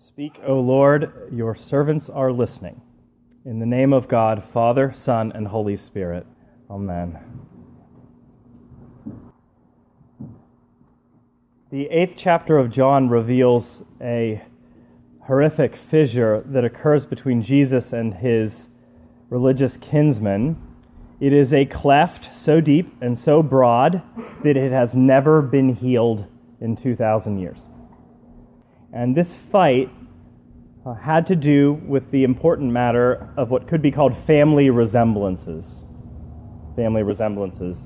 Speak, 0.00 0.38
O 0.46 0.60
Lord, 0.60 1.28
your 1.32 1.56
servants 1.56 2.08
are 2.08 2.30
listening. 2.30 2.80
In 3.44 3.58
the 3.58 3.66
name 3.66 3.92
of 3.92 4.06
God, 4.06 4.44
Father, 4.52 4.94
Son, 4.96 5.32
and 5.34 5.48
Holy 5.48 5.76
Spirit. 5.76 6.24
Amen. 6.70 7.18
The 11.72 11.86
eighth 11.86 12.14
chapter 12.16 12.58
of 12.58 12.70
John 12.70 13.08
reveals 13.08 13.82
a 14.00 14.40
horrific 15.26 15.74
fissure 15.90 16.44
that 16.46 16.64
occurs 16.64 17.04
between 17.04 17.42
Jesus 17.42 17.92
and 17.92 18.14
his 18.14 18.68
religious 19.30 19.76
kinsmen. 19.78 20.62
It 21.18 21.32
is 21.32 21.52
a 21.52 21.64
cleft 21.64 22.38
so 22.38 22.60
deep 22.60 22.94
and 23.00 23.18
so 23.18 23.42
broad 23.42 24.00
that 24.44 24.56
it 24.56 24.70
has 24.70 24.94
never 24.94 25.42
been 25.42 25.74
healed 25.74 26.24
in 26.60 26.76
2,000 26.76 27.40
years. 27.40 27.67
And 28.92 29.14
this 29.14 29.34
fight 29.52 29.90
uh, 30.86 30.94
had 30.94 31.26
to 31.26 31.36
do 31.36 31.80
with 31.86 32.10
the 32.10 32.24
important 32.24 32.72
matter 32.72 33.28
of 33.36 33.50
what 33.50 33.68
could 33.68 33.82
be 33.82 33.90
called 33.90 34.16
family 34.26 34.70
resemblances. 34.70 35.84
Family 36.76 37.02
resemblances. 37.02 37.78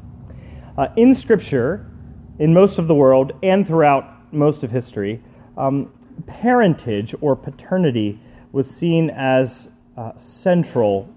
Uh, 0.79 0.87
in 0.97 1.15
Scripture, 1.15 1.91
in 2.39 2.55
most 2.55 2.79
of 2.79 2.87
the 2.89 2.95
world 2.95 3.33
and 3.43 3.67
throughout 3.67 4.33
most 4.33 4.63
of 4.63 4.71
history, 4.71 5.23
um, 5.57 5.93
parentage 6.27 7.15
or 7.21 7.35
paternity 7.35 8.21
was 8.53 8.69
seen 8.69 9.11
as 9.11 9.69
uh, 9.97 10.13
central. 10.19 11.09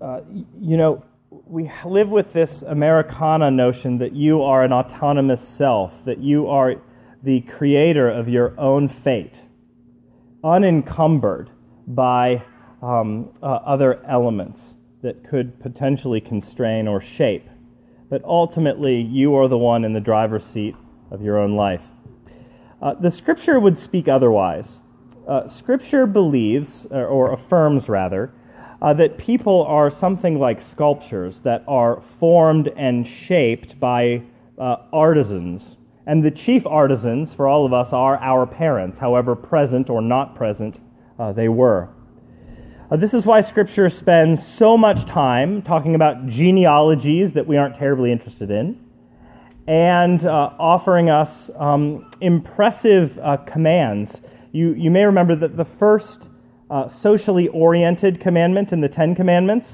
Uh, 0.00 0.20
you 0.60 0.76
know, 0.76 1.02
we 1.46 1.70
live 1.84 2.08
with 2.08 2.32
this 2.32 2.62
Americana 2.62 3.50
notion 3.50 3.98
that 3.98 4.14
you 4.14 4.42
are 4.42 4.64
an 4.64 4.72
autonomous 4.72 5.46
self, 5.46 5.92
that 6.04 6.18
you 6.18 6.46
are 6.48 6.76
the 7.22 7.40
creator 7.42 8.08
of 8.08 8.28
your 8.28 8.58
own 8.58 8.88
fate, 8.88 9.34
unencumbered 10.42 11.50
by 11.86 12.42
um, 12.82 13.30
uh, 13.42 13.46
other 13.46 14.02
elements 14.06 14.74
that 15.02 15.28
could 15.28 15.60
potentially 15.60 16.20
constrain 16.20 16.88
or 16.88 17.02
shape. 17.02 17.46
But 18.08 18.24
ultimately, 18.24 19.00
you 19.00 19.34
are 19.34 19.48
the 19.48 19.58
one 19.58 19.84
in 19.84 19.92
the 19.92 20.00
driver's 20.00 20.44
seat 20.44 20.74
of 21.10 21.22
your 21.22 21.38
own 21.38 21.56
life. 21.56 21.82
Uh, 22.82 22.94
the 22.94 23.10
scripture 23.10 23.60
would 23.60 23.78
speak 23.78 24.08
otherwise. 24.08 24.80
Uh, 25.28 25.48
scripture 25.48 26.06
believes, 26.06 26.86
or, 26.90 27.06
or 27.06 27.32
affirms 27.32 27.88
rather, 27.88 28.32
uh, 28.80 28.94
that 28.94 29.18
people 29.18 29.62
are 29.64 29.90
something 29.90 30.38
like 30.38 30.60
sculptures 30.70 31.40
that 31.44 31.62
are 31.68 32.02
formed 32.18 32.68
and 32.76 33.06
shaped 33.06 33.78
by 33.78 34.22
uh, 34.58 34.76
artisans 34.92 35.76
and 36.06 36.24
the 36.24 36.30
chief 36.30 36.66
artisans 36.66 37.32
for 37.32 37.46
all 37.46 37.66
of 37.66 37.72
us 37.72 37.92
are 37.92 38.16
our 38.18 38.46
parents, 38.46 38.98
however 38.98 39.36
present 39.36 39.90
or 39.90 40.00
not 40.00 40.34
present 40.34 40.80
uh, 41.18 41.32
they 41.32 41.48
were. 41.48 41.88
Uh, 42.90 42.96
this 42.96 43.14
is 43.14 43.24
why 43.24 43.40
Scripture 43.40 43.88
spends 43.88 44.44
so 44.44 44.76
much 44.76 45.06
time 45.06 45.62
talking 45.62 45.94
about 45.94 46.26
genealogies 46.26 47.34
that 47.34 47.46
we 47.46 47.56
aren't 47.56 47.76
terribly 47.76 48.10
interested 48.10 48.50
in 48.50 48.78
and 49.68 50.24
uh, 50.24 50.50
offering 50.58 51.10
us 51.10 51.50
um, 51.56 52.10
impressive 52.20 53.16
uh, 53.22 53.36
commands. 53.36 54.20
You, 54.50 54.74
you 54.74 54.90
may 54.90 55.04
remember 55.04 55.36
that 55.36 55.56
the 55.56 55.64
first 55.64 56.22
uh, 56.70 56.88
socially 56.88 57.46
oriented 57.48 58.20
commandment 58.20 58.72
in 58.72 58.80
the 58.80 58.88
Ten 58.88 59.14
Commandments, 59.14 59.68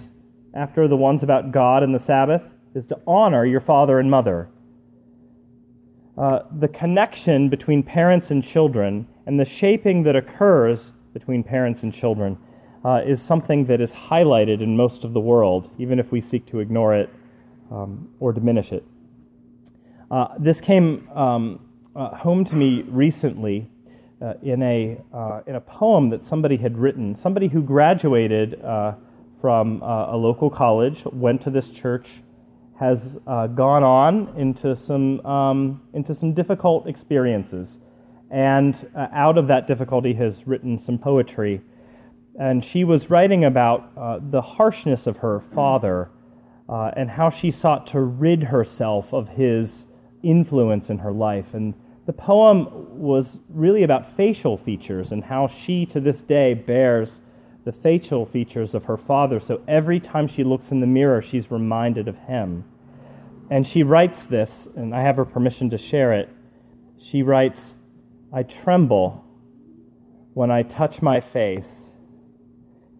after 0.52 0.88
the 0.88 0.96
ones 0.96 1.22
about 1.22 1.52
God 1.52 1.82
and 1.82 1.94
the 1.94 2.00
Sabbath, 2.00 2.42
is 2.74 2.84
to 2.86 3.00
honor 3.06 3.46
your 3.46 3.60
father 3.62 3.98
and 3.98 4.10
mother 4.10 4.50
uh, 6.18 6.40
the 6.58 6.68
connection 6.68 7.48
between 7.48 7.82
parents 7.82 8.30
and 8.30 8.42
children 8.42 9.06
and 9.26 9.38
the 9.38 9.44
shaping 9.44 10.02
that 10.04 10.16
occurs 10.16 10.92
between 11.12 11.42
parents 11.42 11.82
and 11.82 11.92
children 11.92 12.38
uh, 12.84 13.00
is 13.04 13.20
something 13.20 13.66
that 13.66 13.80
is 13.80 13.90
highlighted 13.90 14.62
in 14.62 14.76
most 14.76 15.04
of 15.04 15.12
the 15.12 15.20
world, 15.20 15.70
even 15.78 15.98
if 15.98 16.12
we 16.12 16.20
seek 16.20 16.46
to 16.46 16.60
ignore 16.60 16.94
it 16.94 17.10
um, 17.70 18.08
or 18.20 18.32
diminish 18.32 18.72
it. 18.72 18.84
Uh, 20.10 20.28
this 20.38 20.60
came 20.60 21.08
um, 21.10 21.60
uh, 21.96 22.14
home 22.16 22.44
to 22.44 22.54
me 22.54 22.82
recently 22.82 23.68
uh, 24.22 24.34
in, 24.42 24.62
a, 24.62 24.98
uh, 25.12 25.40
in 25.46 25.56
a 25.56 25.60
poem 25.60 26.10
that 26.10 26.26
somebody 26.26 26.56
had 26.56 26.78
written. 26.78 27.16
Somebody 27.16 27.48
who 27.48 27.60
graduated 27.60 28.60
from 29.40 29.82
a 29.82 30.16
local 30.16 30.50
college, 30.50 31.02
went 31.12 31.42
to 31.42 31.50
this 31.50 31.68
church 31.68 32.06
has 32.78 32.98
uh, 33.26 33.46
gone 33.46 33.82
on 33.82 34.34
into 34.36 34.76
some 34.76 35.24
um, 35.24 35.82
into 35.94 36.14
some 36.14 36.34
difficult 36.34 36.86
experiences, 36.86 37.78
and 38.30 38.74
uh, 38.94 39.06
out 39.12 39.38
of 39.38 39.46
that 39.48 39.66
difficulty 39.66 40.14
has 40.14 40.46
written 40.46 40.78
some 40.78 40.98
poetry. 40.98 41.60
And 42.38 42.62
she 42.64 42.84
was 42.84 43.08
writing 43.08 43.44
about 43.44 43.92
uh, 43.96 44.18
the 44.20 44.42
harshness 44.42 45.06
of 45.06 45.18
her 45.18 45.42
father 45.54 46.10
uh, 46.68 46.90
and 46.96 47.08
how 47.08 47.30
she 47.30 47.50
sought 47.50 47.86
to 47.88 48.00
rid 48.00 48.42
herself 48.42 49.12
of 49.12 49.28
his 49.28 49.86
influence 50.22 50.90
in 50.90 50.98
her 50.98 51.12
life. 51.12 51.54
And 51.54 51.74
the 52.06 52.12
poem 52.12 52.68
was 52.98 53.38
really 53.48 53.82
about 53.82 54.16
facial 54.16 54.58
features 54.58 55.12
and 55.12 55.24
how 55.24 55.48
she, 55.48 55.86
to 55.86 56.00
this 56.00 56.20
day, 56.20 56.54
bears 56.54 57.20
the 57.66 57.72
facial 57.72 58.24
features 58.24 58.74
of 58.74 58.84
her 58.84 58.96
father, 58.96 59.40
so 59.40 59.60
every 59.66 59.98
time 59.98 60.28
she 60.28 60.44
looks 60.44 60.70
in 60.70 60.78
the 60.78 60.86
mirror, 60.86 61.20
she's 61.20 61.50
reminded 61.50 62.06
of 62.06 62.16
him. 62.16 62.64
And 63.50 63.66
she 63.66 63.82
writes 63.82 64.24
this, 64.24 64.68
and 64.76 64.94
I 64.94 65.02
have 65.02 65.16
her 65.16 65.24
permission 65.24 65.68
to 65.70 65.76
share 65.76 66.12
it. 66.12 66.28
She 66.96 67.22
writes, 67.22 67.74
I 68.32 68.44
tremble 68.44 69.24
when 70.32 70.48
I 70.48 70.62
touch 70.62 71.02
my 71.02 71.20
face 71.20 71.90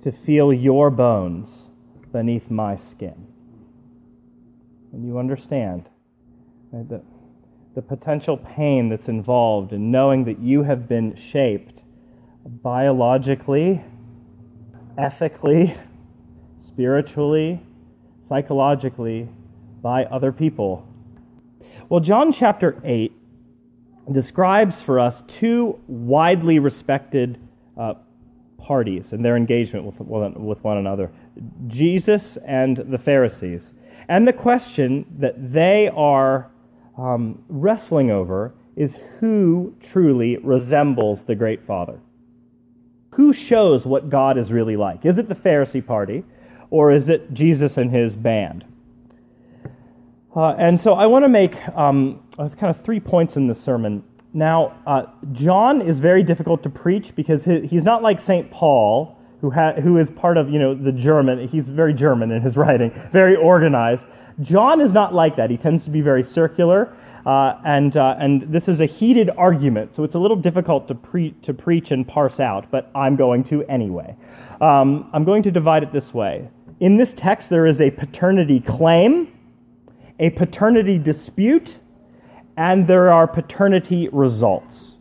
to 0.03 0.11
feel 0.11 0.53
your 0.53 0.91
bones 0.91 1.69
beneath 2.13 2.51
my 2.51 2.77
skin. 2.77 3.29
And 4.93 5.07
you 5.07 5.17
understand 5.21 5.89
right, 6.73 6.89
the, 6.89 7.03
the 7.77 7.83
potential 7.83 8.37
pain 8.37 8.89
that's 8.89 9.07
involved 9.07 9.73
in 9.73 9.93
knowing 9.93 10.25
that 10.25 10.41
you 10.41 10.65
have 10.65 10.89
been 10.89 11.17
shaped 11.17 11.83
biologically, 12.45 13.85
ethically, 14.99 15.77
spiritually, 16.67 17.61
psychologically 18.29 19.29
by 19.83 20.05
other 20.05 20.33
people. 20.33 20.87
Well, 21.89 22.01
John 22.01 22.33
chapter 22.33 22.81
8 22.85 23.13
describes 24.13 24.81
for 24.81 24.99
us 25.01 25.23
two 25.29 25.79
widely 25.87 26.59
respected 26.59 27.39
uh, 27.79 27.95
parties 28.59 29.13
and 29.13 29.25
their 29.25 29.37
engagement 29.37 29.85
with, 29.85 30.01
with 30.01 30.65
one 30.65 30.77
another 30.79 31.11
Jesus 31.69 32.39
and 32.47 32.77
the 32.77 32.99
Pharisees. 32.99 33.75
And 34.09 34.27
the 34.27 34.33
question 34.33 35.05
that 35.19 35.53
they 35.53 35.89
are 35.95 36.51
um, 36.97 37.43
wrestling 37.49 38.11
over 38.11 38.55
is 38.77 38.95
who 39.21 39.75
truly 39.93 40.37
resembles 40.39 41.23
the 41.25 41.35
great 41.35 41.65
Father? 41.67 41.99
Who 43.17 43.33
shows 43.33 43.85
what 43.85 44.11
God 44.11 44.37
is 44.39 44.51
really 44.51 44.77
like? 44.77 45.05
Is 45.05 45.19
it 45.19 45.29
the 45.29 45.35
Pharisee 45.35 45.85
party 45.85 46.23
or 46.71 46.93
is 46.93 47.09
it 47.09 47.33
Jesus 47.33 47.77
and 47.77 47.91
his 47.91 48.15
band? 48.15 48.65
Uh, 50.35 50.51
and 50.59 50.79
so 50.79 50.93
I 50.93 51.07
want 51.07 51.25
to 51.25 51.31
make 51.31 51.57
um, 51.75 52.21
kind 52.37 52.77
of 52.77 52.85
three 52.85 53.01
points 53.01 53.37
in 53.37 53.47
this 53.47 53.63
sermon. 53.65 54.05
Now, 54.35 54.79
uh, 54.87 55.05
John 55.33 55.81
is 55.81 55.99
very 55.99 56.23
difficult 56.23 56.63
to 56.65 56.69
preach 56.69 57.15
because 57.17 57.45
he's 57.45 57.85
not 57.85 58.03
like 58.03 58.23
St. 58.23 58.51
Paul, 58.51 59.17
who, 59.41 59.51
ha- 59.51 59.81
who 59.83 59.97
is 59.97 60.09
part 60.11 60.37
of, 60.37 60.51
you 60.51 60.59
know, 60.59 60.75
the 60.75 60.93
German. 60.93 61.49
He's 61.49 61.71
very 61.71 61.95
German 61.95 62.31
in 62.31 62.43
his 62.43 62.55
writing, 62.55 62.93
very 63.13 63.35
organized. 63.35 64.03
John 64.43 64.83
is 64.83 64.93
not 64.93 65.15
like 65.15 65.37
that. 65.37 65.49
He 65.49 65.57
tends 65.57 65.85
to 65.85 65.91
be 65.91 66.03
very 66.03 66.23
circular. 66.23 66.95
Uh, 67.27 67.59
and, 67.65 67.97
uh, 67.97 68.15
and 68.21 68.43
this 68.53 68.69
is 68.69 68.79
a 68.79 68.87
heated 68.87 69.29
argument, 69.37 69.97
so 69.97 70.05
it's 70.05 70.15
a 70.15 70.19
little 70.19 70.37
difficult 70.37 70.87
to, 70.87 70.95
pre- 70.95 71.33
to 71.43 71.53
preach 71.53 71.91
and 71.91 72.07
parse 72.07 72.39
out, 72.39 72.71
but 72.71 72.89
I'm 72.95 73.17
going 73.17 73.43
to 73.45 73.65
anyway. 73.65 74.15
Um, 74.61 75.11
I'm 75.13 75.25
going 75.25 75.43
to 75.43 75.51
divide 75.51 75.83
it 75.83 75.93
this 75.93 76.15
way. 76.15 76.49
In 76.79 76.99
this 76.99 77.13
text, 77.13 77.49
there 77.51 77.67
is 77.67 77.81
a 77.81 77.91
paternity 77.91 78.61
claim, 78.61 79.33
a 80.21 80.31
paternity 80.31 80.99
dispute, 80.99 81.79
and 82.57 82.87
there 82.87 83.13
are 83.13 83.27
paternity 83.27 84.09
results. 84.13 84.95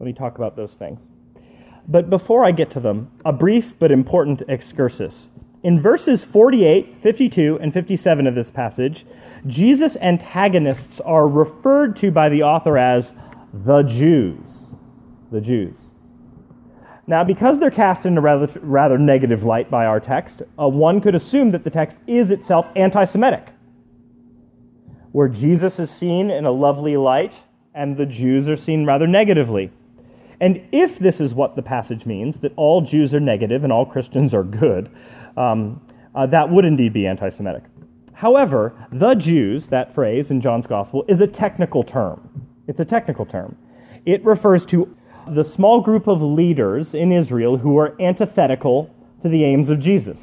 Let 0.00 0.06
me 0.06 0.12
talk 0.12 0.36
about 0.36 0.56
those 0.56 0.74
things. 0.74 1.08
But 1.86 2.10
before 2.10 2.44
I 2.44 2.50
get 2.50 2.72
to 2.72 2.80
them, 2.80 3.12
a 3.24 3.32
brief 3.32 3.74
but 3.78 3.92
important 3.92 4.42
excursus. 4.48 5.28
In 5.62 5.80
verses 5.80 6.24
48, 6.24 6.96
52, 7.02 7.58
and 7.62 7.72
57 7.72 8.26
of 8.26 8.34
this 8.34 8.50
passage, 8.50 9.06
Jesus' 9.46 9.96
antagonists 10.00 11.00
are 11.00 11.28
referred 11.28 11.96
to 11.96 12.10
by 12.10 12.28
the 12.28 12.42
author 12.42 12.78
as 12.78 13.12
the 13.52 13.82
Jews. 13.82 14.70
The 15.30 15.40
Jews. 15.40 15.78
Now, 17.06 17.22
because 17.22 17.58
they're 17.58 17.70
cast 17.70 18.06
in 18.06 18.16
a 18.16 18.20
rather, 18.20 18.48
rather 18.62 18.96
negative 18.96 19.42
light 19.42 19.70
by 19.70 19.84
our 19.84 20.00
text, 20.00 20.42
uh, 20.58 20.68
one 20.68 21.00
could 21.00 21.14
assume 21.14 21.50
that 21.50 21.64
the 21.64 21.70
text 21.70 21.98
is 22.06 22.30
itself 22.30 22.66
anti 22.76 23.04
Semitic, 23.04 23.48
where 25.12 25.28
Jesus 25.28 25.78
is 25.78 25.90
seen 25.90 26.30
in 26.30 26.46
a 26.46 26.50
lovely 26.50 26.96
light 26.96 27.34
and 27.74 27.96
the 27.96 28.06
Jews 28.06 28.48
are 28.48 28.56
seen 28.56 28.86
rather 28.86 29.06
negatively. 29.06 29.70
And 30.40 30.62
if 30.72 30.98
this 30.98 31.20
is 31.20 31.34
what 31.34 31.56
the 31.56 31.62
passage 31.62 32.06
means, 32.06 32.40
that 32.40 32.52
all 32.56 32.80
Jews 32.80 33.12
are 33.12 33.20
negative 33.20 33.64
and 33.64 33.72
all 33.72 33.84
Christians 33.84 34.32
are 34.32 34.44
good, 34.44 34.90
um, 35.36 35.80
uh, 36.14 36.26
that 36.26 36.50
would 36.50 36.64
indeed 36.64 36.92
be 36.92 37.06
anti 37.06 37.28
Semitic. 37.30 37.64
However, 38.14 38.74
the 38.92 39.14
Jews, 39.14 39.66
that 39.68 39.94
phrase 39.94 40.30
in 40.30 40.40
John's 40.40 40.66
Gospel, 40.66 41.04
is 41.08 41.20
a 41.20 41.26
technical 41.26 41.82
term. 41.82 42.46
It's 42.66 42.80
a 42.80 42.84
technical 42.84 43.26
term. 43.26 43.56
It 44.06 44.24
refers 44.24 44.64
to 44.66 44.96
the 45.28 45.44
small 45.44 45.80
group 45.80 46.06
of 46.06 46.22
leaders 46.22 46.94
in 46.94 47.12
Israel 47.12 47.58
who 47.58 47.78
are 47.78 48.00
antithetical 48.00 48.94
to 49.22 49.28
the 49.28 49.44
aims 49.44 49.68
of 49.68 49.80
Jesus. 49.80 50.20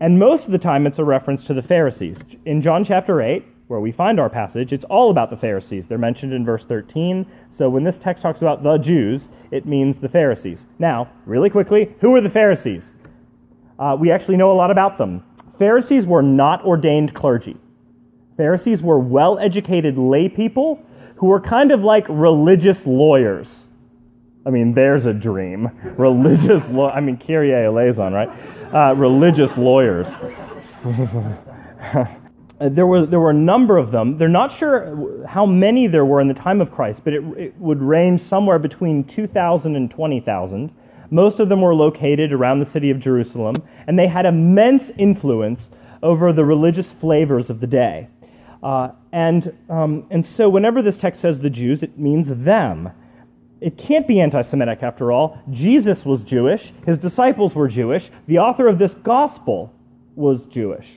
And 0.00 0.18
most 0.18 0.46
of 0.46 0.52
the 0.52 0.58
time, 0.58 0.86
it's 0.86 0.98
a 0.98 1.04
reference 1.04 1.44
to 1.44 1.54
the 1.54 1.62
Pharisees. 1.62 2.18
In 2.44 2.62
John 2.62 2.84
chapter 2.84 3.20
8, 3.20 3.44
where 3.66 3.80
we 3.80 3.92
find 3.92 4.20
our 4.20 4.28
passage, 4.28 4.72
it's 4.72 4.84
all 4.84 5.10
about 5.10 5.30
the 5.30 5.36
Pharisees. 5.36 5.86
They're 5.86 5.98
mentioned 5.98 6.32
in 6.32 6.44
verse 6.44 6.64
13. 6.64 7.26
So 7.50 7.68
when 7.68 7.84
this 7.84 7.96
text 7.96 8.22
talks 8.22 8.40
about 8.42 8.62
the 8.62 8.78
Jews, 8.78 9.28
it 9.50 9.66
means 9.66 9.98
the 9.98 10.08
Pharisees. 10.08 10.66
Now, 10.78 11.10
really 11.26 11.50
quickly, 11.50 11.94
who 12.00 12.14
are 12.14 12.20
the 12.20 12.28
Pharisees? 12.28 12.92
Uh, 13.78 13.96
we 13.98 14.10
actually 14.10 14.36
know 14.36 14.52
a 14.52 14.54
lot 14.54 14.70
about 14.70 14.98
them. 14.98 15.22
Pharisees 15.58 16.06
were 16.06 16.22
not 16.22 16.64
ordained 16.64 17.14
clergy. 17.14 17.56
Pharisees 18.36 18.82
were 18.82 18.98
well 18.98 19.38
educated 19.38 19.96
lay 19.96 20.28
people 20.28 20.82
who 21.16 21.26
were 21.26 21.40
kind 21.40 21.70
of 21.70 21.82
like 21.82 22.06
religious 22.08 22.84
lawyers. 22.86 23.66
I 24.46 24.50
mean, 24.50 24.74
there's 24.74 25.06
a 25.06 25.12
dream. 25.12 25.70
Religious 25.96 26.66
law. 26.68 26.90
I 26.90 27.00
mean, 27.00 27.16
Kyrie 27.16 27.54
eleison, 27.54 28.12
right? 28.12 28.28
Uh, 28.74 28.94
religious 28.94 29.56
lawyers. 29.56 30.06
there 32.60 32.86
were 32.86 33.06
there 33.06 33.20
were 33.20 33.30
a 33.30 33.34
number 33.34 33.78
of 33.78 33.90
them. 33.90 34.18
They're 34.18 34.28
not 34.28 34.56
sure 34.58 35.24
how 35.26 35.46
many 35.46 35.86
there 35.86 36.04
were 36.04 36.20
in 36.20 36.28
the 36.28 36.34
time 36.34 36.60
of 36.60 36.70
Christ, 36.72 37.00
but 37.04 37.14
it, 37.14 37.22
it 37.38 37.54
would 37.58 37.80
range 37.80 38.22
somewhere 38.24 38.58
between 38.58 39.04
2,000 39.04 39.76
and 39.76 39.90
20,000. 39.90 40.70
Most 41.10 41.40
of 41.40 41.48
them 41.48 41.60
were 41.60 41.74
located 41.74 42.32
around 42.32 42.60
the 42.60 42.70
city 42.70 42.90
of 42.90 43.00
Jerusalem, 43.00 43.62
and 43.86 43.98
they 43.98 44.06
had 44.06 44.26
immense 44.26 44.90
influence 44.98 45.70
over 46.02 46.32
the 46.32 46.44
religious 46.44 46.86
flavors 47.00 47.50
of 47.50 47.60
the 47.60 47.66
day. 47.66 48.08
Uh, 48.62 48.90
and, 49.12 49.56
um, 49.68 50.06
and 50.10 50.24
so, 50.24 50.48
whenever 50.48 50.80
this 50.82 50.96
text 50.96 51.20
says 51.20 51.38
the 51.38 51.50
Jews, 51.50 51.82
it 51.82 51.98
means 51.98 52.28
them. 52.28 52.90
It 53.60 53.78
can't 53.78 54.08
be 54.08 54.20
anti 54.20 54.42
Semitic 54.42 54.82
after 54.82 55.12
all. 55.12 55.38
Jesus 55.50 56.04
was 56.04 56.22
Jewish, 56.22 56.72
his 56.86 56.98
disciples 56.98 57.54
were 57.54 57.68
Jewish, 57.68 58.10
the 58.26 58.38
author 58.38 58.68
of 58.68 58.78
this 58.78 58.92
gospel 59.02 59.74
was 60.14 60.44
Jewish. 60.46 60.88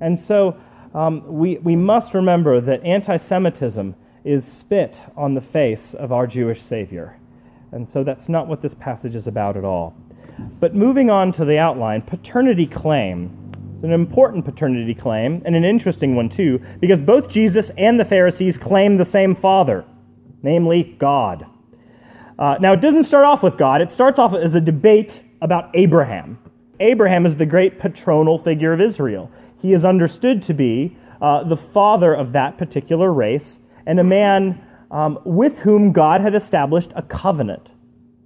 And 0.00 0.20
so, 0.20 0.58
um, 0.94 1.24
we, 1.26 1.58
we 1.58 1.76
must 1.76 2.14
remember 2.14 2.60
that 2.60 2.84
anti 2.84 3.16
Semitism 3.16 3.94
is 4.24 4.44
spit 4.44 5.00
on 5.16 5.34
the 5.34 5.40
face 5.40 5.94
of 5.94 6.12
our 6.12 6.26
Jewish 6.26 6.62
Savior. 6.62 7.18
And 7.76 7.86
so 7.86 8.02
that's 8.02 8.28
not 8.28 8.48
what 8.48 8.62
this 8.62 8.74
passage 8.74 9.14
is 9.14 9.26
about 9.26 9.56
at 9.56 9.64
all. 9.64 9.94
But 10.60 10.74
moving 10.74 11.10
on 11.10 11.30
to 11.34 11.44
the 11.44 11.58
outline, 11.58 12.00
paternity 12.00 12.66
claim. 12.66 13.52
It's 13.74 13.84
an 13.84 13.92
important 13.92 14.46
paternity 14.46 14.94
claim, 14.94 15.42
and 15.44 15.54
an 15.54 15.62
interesting 15.62 16.16
one 16.16 16.30
too, 16.30 16.58
because 16.80 17.02
both 17.02 17.28
Jesus 17.28 17.70
and 17.76 18.00
the 18.00 18.04
Pharisees 18.06 18.56
claim 18.56 18.96
the 18.96 19.04
same 19.04 19.36
Father, 19.36 19.84
namely 20.42 20.96
God. 20.98 21.44
Uh, 22.38 22.56
now, 22.60 22.72
it 22.72 22.80
doesn't 22.80 23.04
start 23.04 23.26
off 23.26 23.42
with 23.42 23.58
God, 23.58 23.82
it 23.82 23.92
starts 23.92 24.18
off 24.18 24.34
as 24.34 24.54
a 24.54 24.60
debate 24.60 25.22
about 25.42 25.70
Abraham. 25.74 26.38
Abraham 26.80 27.26
is 27.26 27.36
the 27.36 27.46
great 27.46 27.78
patronal 27.78 28.42
figure 28.42 28.72
of 28.72 28.80
Israel. 28.80 29.30
He 29.60 29.74
is 29.74 29.84
understood 29.84 30.42
to 30.44 30.54
be 30.54 30.96
uh, 31.20 31.44
the 31.44 31.56
father 31.74 32.14
of 32.14 32.32
that 32.32 32.56
particular 32.56 33.12
race, 33.12 33.58
and 33.84 34.00
a 34.00 34.04
man 34.04 34.65
um, 34.90 35.18
with 35.24 35.58
whom 35.58 35.92
God 35.92 36.20
had 36.20 36.34
established 36.34 36.90
a 36.94 37.02
covenant, 37.02 37.68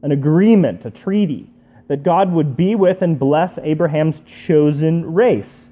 an 0.03 0.13
agreement, 0.13 0.85
a 0.85 0.91
treaty, 0.91 1.51
that 1.89 2.03
God 2.03 2.33
would 2.33 2.57
be 2.57 2.75
with 2.75 3.03
and 3.03 3.19
bless 3.19 3.59
Abraham's 3.59 4.21
chosen 4.47 5.13
race. 5.13 5.71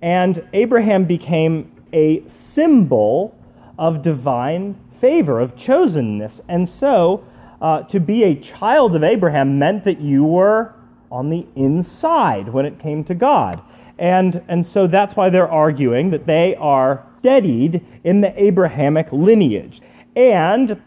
And 0.00 0.46
Abraham 0.52 1.04
became 1.04 1.82
a 1.92 2.22
symbol 2.28 3.36
of 3.78 4.02
divine 4.02 4.78
favor, 5.00 5.40
of 5.40 5.56
chosenness. 5.56 6.40
And 6.48 6.68
so, 6.68 7.24
uh, 7.60 7.82
to 7.82 8.00
be 8.00 8.24
a 8.24 8.34
child 8.34 8.94
of 8.96 9.04
Abraham 9.04 9.58
meant 9.58 9.84
that 9.84 10.00
you 10.00 10.24
were 10.24 10.74
on 11.10 11.30
the 11.30 11.46
inside 11.54 12.48
when 12.48 12.66
it 12.66 12.78
came 12.80 13.04
to 13.04 13.14
God. 13.14 13.62
And, 13.98 14.42
and 14.48 14.66
so 14.66 14.86
that's 14.86 15.14
why 15.14 15.30
they're 15.30 15.50
arguing 15.50 16.10
that 16.10 16.26
they 16.26 16.56
are 16.56 17.06
steadied 17.20 17.84
in 18.02 18.20
the 18.20 18.42
Abrahamic 18.42 19.06
lineage. 19.12 19.80
And 20.14 20.82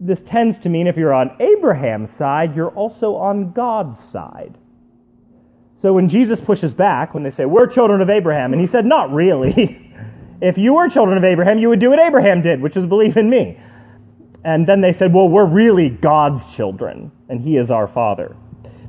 this 0.00 0.20
tends 0.26 0.58
to 0.60 0.68
mean 0.68 0.86
if 0.86 0.96
you're 0.96 1.14
on 1.14 1.36
Abraham's 1.40 2.10
side, 2.16 2.56
you're 2.56 2.70
also 2.70 3.14
on 3.14 3.52
God's 3.52 4.02
side. 4.10 4.58
So 5.80 5.92
when 5.92 6.08
Jesus 6.08 6.40
pushes 6.40 6.74
back, 6.74 7.14
when 7.14 7.22
they 7.22 7.30
say, 7.30 7.44
We're 7.44 7.66
children 7.66 8.00
of 8.00 8.10
Abraham, 8.10 8.52
and 8.52 8.60
he 8.60 8.68
said, 8.68 8.84
Not 8.84 9.12
really. 9.12 9.92
if 10.40 10.56
you 10.56 10.74
were 10.74 10.88
children 10.88 11.18
of 11.18 11.24
Abraham, 11.24 11.58
you 11.58 11.68
would 11.68 11.80
do 11.80 11.90
what 11.90 11.98
Abraham 11.98 12.42
did, 12.42 12.60
which 12.60 12.76
is 12.76 12.86
believe 12.86 13.16
in 13.16 13.30
me. 13.30 13.58
And 14.44 14.66
then 14.66 14.80
they 14.80 14.92
said, 14.92 15.12
Well, 15.12 15.28
we're 15.28 15.46
really 15.46 15.88
God's 15.88 16.44
children, 16.54 17.10
and 17.28 17.40
he 17.40 17.56
is 17.56 17.70
our 17.70 17.88
father. 17.88 18.36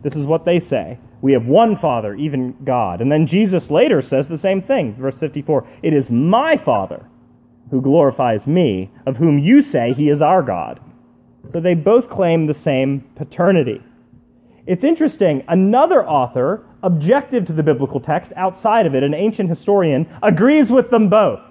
This 0.03 0.15
is 0.15 0.25
what 0.25 0.45
they 0.45 0.59
say. 0.59 0.99
We 1.21 1.31
have 1.33 1.45
one 1.45 1.77
Father, 1.77 2.13
even 2.15 2.53
God. 2.65 2.99
And 2.99 3.09
then 3.09 3.27
Jesus 3.27 3.71
later 3.71 4.01
says 4.01 4.27
the 4.27 4.37
same 4.37 4.61
thing, 4.61 4.95
verse 4.95 5.17
54 5.17 5.65
It 5.81 5.93
is 5.93 6.09
my 6.09 6.57
Father 6.57 7.05
who 7.71 7.81
glorifies 7.81 8.45
me, 8.45 8.91
of 9.05 9.17
whom 9.17 9.39
you 9.39 9.63
say 9.63 9.93
he 9.93 10.09
is 10.09 10.21
our 10.21 10.43
God. 10.43 10.79
So 11.49 11.59
they 11.59 11.73
both 11.73 12.09
claim 12.09 12.47
the 12.47 12.53
same 12.53 13.01
paternity. 13.15 13.81
It's 14.65 14.83
interesting, 14.83 15.43
another 15.47 16.07
author, 16.07 16.65
objective 16.83 17.45
to 17.47 17.53
the 17.53 17.63
biblical 17.63 17.99
text 17.99 18.31
outside 18.37 18.85
of 18.85 18.95
it, 18.95 19.03
an 19.03 19.13
ancient 19.13 19.49
historian, 19.49 20.07
agrees 20.21 20.69
with 20.69 20.89
them 20.89 21.09
both. 21.09 21.41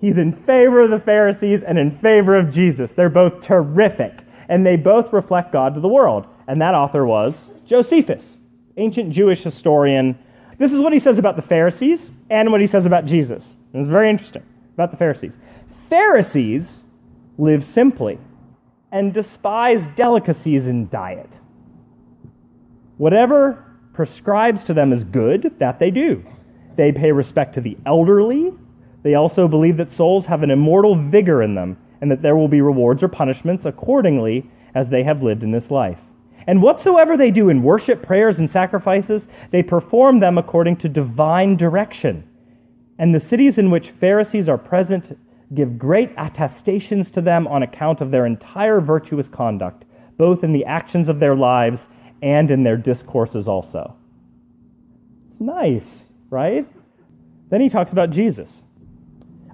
He's 0.00 0.16
in 0.16 0.32
favor 0.32 0.82
of 0.82 0.90
the 0.90 0.98
Pharisees 0.98 1.62
and 1.62 1.78
in 1.78 1.96
favor 1.98 2.36
of 2.36 2.52
Jesus. 2.52 2.92
They're 2.92 3.08
both 3.08 3.42
terrific, 3.42 4.12
and 4.48 4.66
they 4.66 4.76
both 4.76 5.12
reflect 5.12 5.52
God 5.52 5.74
to 5.74 5.80
the 5.80 5.88
world. 5.88 6.26
And 6.48 6.60
that 6.60 6.74
author 6.74 7.06
was 7.06 7.34
Josephus, 7.66 8.38
ancient 8.76 9.12
Jewish 9.12 9.42
historian. 9.42 10.18
This 10.58 10.72
is 10.72 10.80
what 10.80 10.92
he 10.92 10.98
says 10.98 11.18
about 11.18 11.36
the 11.36 11.42
Pharisees 11.42 12.10
and 12.30 12.50
what 12.50 12.60
he 12.60 12.66
says 12.66 12.86
about 12.86 13.04
Jesus. 13.04 13.56
It's 13.74 13.88
very 13.88 14.10
interesting 14.10 14.42
about 14.78 14.92
the 14.92 14.96
Pharisees. 14.96 15.36
Pharisees 15.90 16.84
live 17.36 17.64
simply 17.64 18.16
and 18.92 19.12
despise 19.12 19.84
delicacies 19.96 20.68
in 20.68 20.88
diet. 20.88 21.28
Whatever 22.96 23.64
prescribes 23.92 24.62
to 24.62 24.74
them 24.74 24.92
as 24.92 25.02
good, 25.02 25.52
that 25.58 25.80
they 25.80 25.90
do. 25.90 26.24
They 26.76 26.92
pay 26.92 27.10
respect 27.10 27.54
to 27.54 27.60
the 27.60 27.76
elderly. 27.86 28.52
They 29.02 29.14
also 29.14 29.48
believe 29.48 29.78
that 29.78 29.90
souls 29.90 30.26
have 30.26 30.44
an 30.44 30.50
immortal 30.52 30.94
vigor 30.94 31.42
in 31.42 31.56
them 31.56 31.76
and 32.00 32.08
that 32.12 32.22
there 32.22 32.36
will 32.36 32.46
be 32.46 32.60
rewards 32.60 33.02
or 33.02 33.08
punishments 33.08 33.64
accordingly 33.64 34.48
as 34.76 34.90
they 34.90 35.02
have 35.02 35.24
lived 35.24 35.42
in 35.42 35.50
this 35.50 35.72
life. 35.72 35.98
And 36.46 36.62
whatsoever 36.62 37.16
they 37.16 37.32
do 37.32 37.48
in 37.48 37.64
worship, 37.64 38.00
prayers, 38.00 38.38
and 38.38 38.48
sacrifices, 38.48 39.26
they 39.50 39.64
perform 39.64 40.20
them 40.20 40.38
according 40.38 40.76
to 40.76 40.88
divine 40.88 41.56
direction 41.56 42.27
and 42.98 43.14
the 43.14 43.20
cities 43.20 43.58
in 43.58 43.70
which 43.70 43.90
Pharisees 43.90 44.48
are 44.48 44.58
present 44.58 45.16
give 45.54 45.78
great 45.78 46.10
attestations 46.18 47.10
to 47.12 47.20
them 47.20 47.46
on 47.46 47.62
account 47.62 48.00
of 48.00 48.10
their 48.10 48.26
entire 48.26 48.80
virtuous 48.80 49.28
conduct, 49.28 49.84
both 50.18 50.44
in 50.44 50.52
the 50.52 50.64
actions 50.64 51.08
of 51.08 51.20
their 51.20 51.34
lives 51.34 51.86
and 52.22 52.50
in 52.50 52.64
their 52.64 52.76
discourses 52.76 53.46
also. 53.46 53.96
It's 55.30 55.40
nice, 55.40 56.02
right? 56.28 56.66
Then 57.50 57.60
he 57.60 57.68
talks 57.68 57.92
about 57.92 58.10
Jesus. 58.10 58.62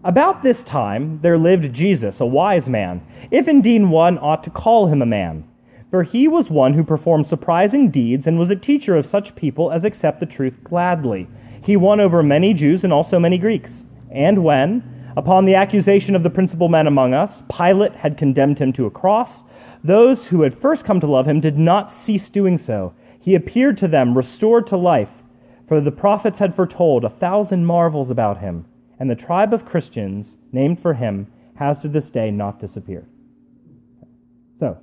About 0.03 0.43
this 0.43 0.63
time 0.63 1.21
there 1.23 1.39
lived 1.39 1.73
Jesus, 1.73 2.21
a 2.21 2.27
wise 2.27 2.69
man, 2.69 3.07
if 3.31 3.47
indeed 3.47 3.85
one 3.85 4.19
ought 4.19 4.43
to 4.45 4.51
call 4.51 4.89
him 4.89 5.01
a 5.01 5.07
man. 5.07 5.49
For 5.91 6.03
he 6.03 6.27
was 6.27 6.51
one 6.51 6.75
who 6.75 6.83
performed 6.83 7.29
surprising 7.29 7.91
deeds 7.91 8.27
and 8.27 8.39
was 8.39 8.51
a 8.51 8.57
teacher 8.57 8.97
of 8.97 9.07
such 9.07 9.37
people 9.37 9.71
as 9.71 9.85
accept 9.85 10.19
the 10.19 10.27
truth 10.27 10.65
gladly 10.65 11.29
he 11.65 11.77
won 11.77 11.99
over 11.99 12.23
many 12.23 12.53
Jews 12.53 12.85
and 12.85 12.93
also 12.93 13.19
many 13.19 13.39
Greeks. 13.39 13.85
And 14.11 14.45
when, 14.45 15.13
upon 15.17 15.47
the 15.47 15.55
accusation 15.55 16.15
of 16.15 16.23
the 16.23 16.31
principal 16.31 16.69
men 16.69 16.87
among 16.87 17.15
us, 17.15 17.43
Pilate 17.51 17.97
had 17.97 18.19
condemned 18.19 18.59
him 18.59 18.73
to 18.75 18.87
a 18.87 18.91
cross, 18.91 19.43
those 19.83 20.27
who 20.27 20.43
had 20.43 20.59
first 20.59 20.85
come 20.85 21.01
to 21.01 21.07
love 21.07 21.27
him 21.27 21.41
did 21.41 21.59
not 21.59 21.93
cease 21.93 22.29
doing 22.31 22.59
so. 22.59 22.95
He 23.21 23.35
appeared 23.35 23.79
to 23.79 23.89
them 23.89 24.17
restored 24.17 24.67
to 24.69 24.77
life, 24.77 25.11
for 25.67 25.81
the 25.81 25.91
prophets 25.91 26.39
had 26.39 26.55
foretold 26.55 27.05
a 27.05 27.11
thousand 27.11 27.65
marvels 27.65 28.11
about 28.11 28.41
him, 28.41 28.67
and 28.99 29.11
the 29.11 29.15
tribe 29.15 29.55
of 29.55 29.65
Christians, 29.65 30.37
named 30.53 30.81
for 30.81 30.95
him, 30.95 31.31
has 31.57 31.79
to 31.79 31.89
this 31.89 32.11
day 32.11 32.31
not 32.31 32.61
disappeared. 32.61 33.07
So, 34.59 34.79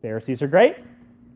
Pharisees 0.00 0.40
are 0.40 0.48
great, 0.48 0.76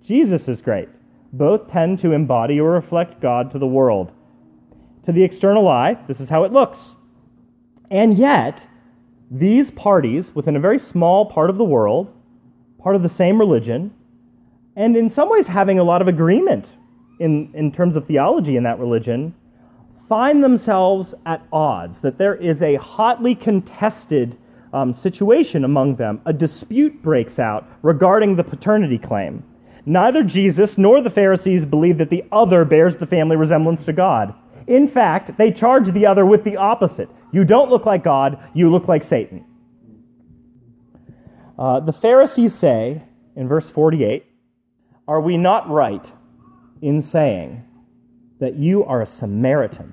Jesus 0.02 0.48
is 0.48 0.60
great. 0.60 0.88
Both 1.32 1.70
tend 1.70 2.00
to 2.00 2.12
embody 2.12 2.60
or 2.60 2.70
reflect 2.70 3.20
God 3.20 3.50
to 3.52 3.58
the 3.58 3.66
world. 3.66 4.12
To 5.06 5.12
the 5.12 5.25
external 5.25 5.66
eye, 5.68 5.99
this 6.06 6.21
is 6.21 6.28
how 6.28 6.44
it 6.44 6.52
looks. 6.52 6.94
And 7.90 8.16
yet, 8.16 8.61
these 9.30 9.71
parties 9.71 10.35
within 10.35 10.56
a 10.56 10.61
very 10.61 10.78
small 10.78 11.26
part 11.26 11.50
of 11.50 11.56
the 11.56 11.64
world, 11.64 12.12
part 12.78 12.97
of 12.97 13.02
the 13.02 13.09
same 13.09 13.38
religion, 13.38 13.92
and 14.76 14.97
in 14.97 15.11
some 15.11 15.28
ways 15.28 15.47
having 15.47 15.78
a 15.78 15.85
lot 15.85 16.02
of 16.02 16.09
agreement 16.09 16.66
in, 17.21 17.50
in 17.54 17.73
terms 17.73 17.97
of 17.97 18.06
theology 18.06 18.56
in 18.56 18.62
that 18.64 18.78
religion, 18.78 19.35
find 20.09 20.42
themselves 20.42 21.14
at 21.26 21.47
odds, 21.52 22.00
that 22.00 22.18
there 22.18 22.35
is 22.35 22.61
a 22.62 22.76
hotly 22.76 23.35
contested 23.35 24.37
um, 24.73 24.94
situation 24.94 25.64
among 25.64 25.97
them. 25.97 26.21
A 26.26 26.32
dispute 26.32 27.02
breaks 27.02 27.38
out 27.38 27.66
regarding 27.82 28.37
the 28.37 28.44
paternity 28.44 28.99
claim. 28.99 29.44
Neither 29.85 30.23
Jesus 30.23 30.78
nor 30.78 31.02
the 31.02 31.11
Pharisees 31.11 31.66
believe 31.66 31.99
that 31.99 32.11
the 32.11 32.25
other 32.30 32.64
bears 32.64 32.97
the 32.97 33.06
family 33.06 33.37
resemblance 33.37 33.85
to 33.85 33.92
God. 33.92 34.35
In 34.66 34.88
fact, 34.88 35.38
they 35.38 35.50
charge 35.50 35.92
the 35.92 36.07
other 36.07 36.25
with 36.25 36.45
the 36.45 36.57
opposite. 36.57 37.09
You 37.33 37.45
don't 37.45 37.71
look 37.71 37.87
like 37.87 38.04
God, 38.04 38.38
you 38.54 38.71
look 38.71 38.88
like 38.88 39.09
Satan. 39.09 39.45
Uh, 41.59 41.81
the 41.81 41.92
Pharisees 41.92 42.54
say, 42.54 43.02
in 43.37 43.49
verse 43.49 43.71
48, 43.71 44.25
Are 45.09 45.21
we 45.21 45.37
not 45.37 45.69
right 45.69 46.04
in 46.81 47.02
saying 47.02 47.64
that 48.40 48.57
you 48.57 48.85
are 48.85 49.02
a 49.02 49.07
Samaritan 49.07 49.92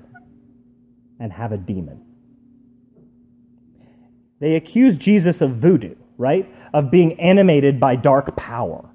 and 1.19 1.31
have 1.31 1.51
a 1.51 1.57
demon? 1.57 2.05
They 4.39 4.55
accuse 4.55 4.97
Jesus 4.97 5.41
of 5.41 5.57
voodoo, 5.57 5.95
right? 6.17 6.49
Of 6.73 6.91
being 6.91 7.19
animated 7.19 7.79
by 7.79 7.95
dark 7.95 8.35
power. 8.35 8.89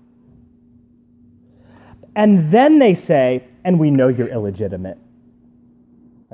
And 2.16 2.52
then 2.52 2.78
they 2.78 2.95
say, 2.95 3.45
and 3.64 3.78
we 3.78 3.90
know 3.90 4.09
you're 4.09 4.28
illegitimate. 4.28 4.99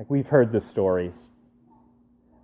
Like 0.01 0.09
we've 0.09 0.29
heard 0.29 0.51
the 0.51 0.63
stories. 0.63 1.13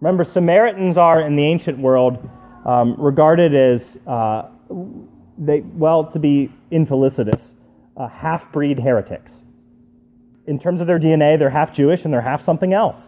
Remember, 0.02 0.24
Samaritans 0.24 0.98
are 0.98 1.22
in 1.22 1.36
the 1.36 1.44
ancient 1.44 1.78
world 1.78 2.18
um, 2.66 2.96
regarded 2.98 3.54
as, 3.54 3.96
uh, 4.06 4.50
they, 5.38 5.60
well, 5.60 6.04
to 6.12 6.18
be 6.18 6.52
infelicitous, 6.70 7.54
uh, 7.96 8.08
half 8.08 8.52
breed 8.52 8.78
heretics. 8.78 9.32
In 10.46 10.58
terms 10.58 10.82
of 10.82 10.86
their 10.86 10.98
DNA, 10.98 11.38
they're 11.38 11.48
half 11.48 11.74
Jewish 11.74 12.04
and 12.04 12.12
they're 12.12 12.20
half 12.20 12.44
something 12.44 12.74
else. 12.74 12.98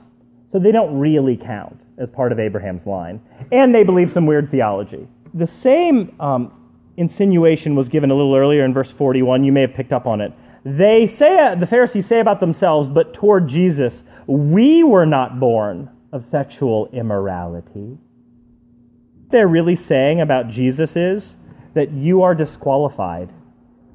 So 0.50 0.58
they 0.58 0.72
don't 0.72 0.98
really 0.98 1.36
count 1.36 1.78
as 1.98 2.08
part 2.08 2.32
of 2.32 2.38
Abraham's 2.38 2.86
line. 2.86 3.20
And 3.52 3.74
they 3.74 3.84
believe 3.84 4.12
some 4.12 4.24
weird 4.24 4.50
theology. 4.50 5.06
The 5.34 5.46
same 5.46 6.18
um, 6.20 6.72
insinuation 6.96 7.76
was 7.76 7.90
given 7.90 8.10
a 8.10 8.14
little 8.14 8.34
earlier 8.34 8.64
in 8.64 8.72
verse 8.72 8.92
41. 8.92 9.44
You 9.44 9.52
may 9.52 9.60
have 9.60 9.74
picked 9.74 9.92
up 9.92 10.06
on 10.06 10.22
it. 10.22 10.32
They 10.64 11.06
say, 11.06 11.54
the 11.58 11.66
Pharisees 11.66 12.06
say 12.06 12.20
about 12.20 12.40
themselves, 12.40 12.88
but 12.88 13.14
toward 13.14 13.48
Jesus, 13.48 14.02
we 14.26 14.82
were 14.82 15.06
not 15.06 15.38
born 15.40 15.90
of 16.12 16.28
sexual 16.28 16.88
immorality. 16.92 17.96
What 17.96 19.30
They're 19.30 19.48
really 19.48 19.76
saying 19.76 20.20
about 20.20 20.48
Jesus 20.50 20.96
is 20.96 21.36
that 21.74 21.92
you 21.92 22.22
are 22.22 22.34
disqualified 22.34 23.30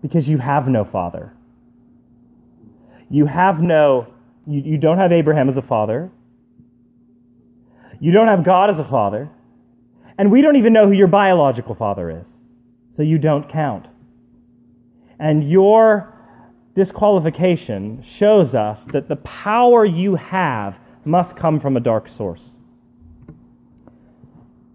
because 0.02 0.28
you 0.28 0.38
have 0.38 0.68
no 0.68 0.86
father. 0.86 1.34
You 3.10 3.26
have 3.26 3.62
no, 3.62 4.08
you, 4.48 4.62
you 4.62 4.78
don't 4.78 4.98
have 4.98 5.12
Abraham 5.12 5.50
as 5.50 5.58
a 5.58 5.62
father. 5.62 6.12
You 8.00 8.12
don't 8.12 8.28
have 8.28 8.44
God 8.44 8.70
as 8.70 8.80
a 8.80 8.84
father. 8.84 9.30
And 10.18 10.32
we 10.32 10.42
don't 10.42 10.56
even 10.56 10.74
know 10.74 10.88
who 10.88 10.94
your 10.94 11.08
biological 11.08 11.76
father 11.76 12.22
is. 12.22 12.28
So 12.96 13.02
you 13.02 13.18
don't 13.18 13.50
count. 13.52 13.88
And 15.20 15.50
your 15.50 16.13
disqualification 16.76 18.04
shows 18.04 18.56
us 18.56 18.84
that 18.94 19.08
the 19.08 19.16
power 19.18 19.86
you 19.86 20.16
have 20.16 20.78
must 21.06 21.36
come 21.36 21.60
from 21.60 21.78
a 21.78 21.82
dark 21.82 22.10
source. 22.10 22.58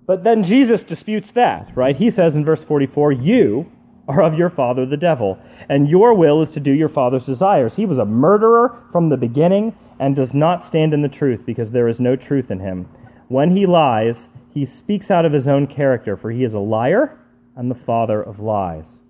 But 0.07 0.25
then 0.25 0.45
Jesus 0.45 0.83
disputes 0.83 1.33
that, 1.33 1.71
right? 1.75 1.97
He 1.97 2.11
says 2.11 2.35
in 2.35 2.45
verse 2.45 2.65
44, 2.65 3.13
You 3.13 3.71
are 4.09 4.23
of 4.23 4.39
your 4.39 4.49
father 4.49 4.87
the 4.87 4.97
devil, 4.97 5.39
and 5.69 5.89
your 5.89 6.15
will 6.15 6.43
is 6.43 6.51
to 6.51 6.61
do 6.61 6.73
your 6.73 6.89
father's 6.89 7.27
desires. 7.27 7.77
He 7.77 7.85
was 7.85 7.99
a 7.99 8.07
murderer 8.07 8.83
from 8.91 9.11
the 9.11 9.19
beginning 9.19 9.77
and 10.01 10.17
does 10.17 10.33
not 10.33 10.65
stand 10.65 10.95
in 10.95 11.03
the 11.03 11.09
truth 11.09 11.45
because 11.45 11.73
there 11.73 11.89
is 11.89 12.01
no 12.01 12.17
truth 12.17 12.51
in 12.51 12.61
him. 12.61 12.89
When 13.29 13.55
he 13.55 13.67
lies, 13.67 14.29
he 14.55 14.65
speaks 14.65 15.11
out 15.11 15.27
of 15.27 15.33
his 15.33 15.47
own 15.47 15.67
character, 15.67 16.17
for 16.17 16.31
he 16.31 16.43
is 16.43 16.55
a 16.55 16.59
liar 16.59 17.19
and 17.55 17.71
the 17.71 17.75
father 17.75 18.23
of 18.23 18.41
lies. 18.41 19.03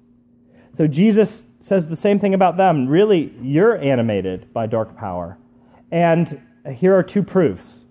So 0.77 0.89
Jesus 0.89 1.45
says 1.69 1.87
the 1.87 1.97
same 1.97 2.19
thing 2.19 2.35
about 2.35 2.57
them. 2.57 2.89
Really, 2.89 3.33
you're 3.43 3.77
animated 3.77 4.53
by 4.53 4.67
dark 4.67 4.97
power. 4.97 5.39
And 5.93 6.41
here 6.75 6.97
are 6.97 7.03
two 7.03 7.23
proofs 7.23 7.85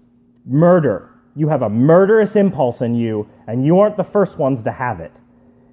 murder. 0.46 1.12
You 1.36 1.50
have 1.50 1.62
a 1.62 1.70
murderous 1.70 2.36
impulse 2.36 2.82
in 2.82 2.96
you, 2.96 3.30
and 3.48 3.66
you 3.66 3.80
aren't 3.80 3.98
the 3.98 4.04
first 4.04 4.38
ones 4.38 4.64
to 4.64 4.72
have 4.72 5.00
it. 5.00 5.12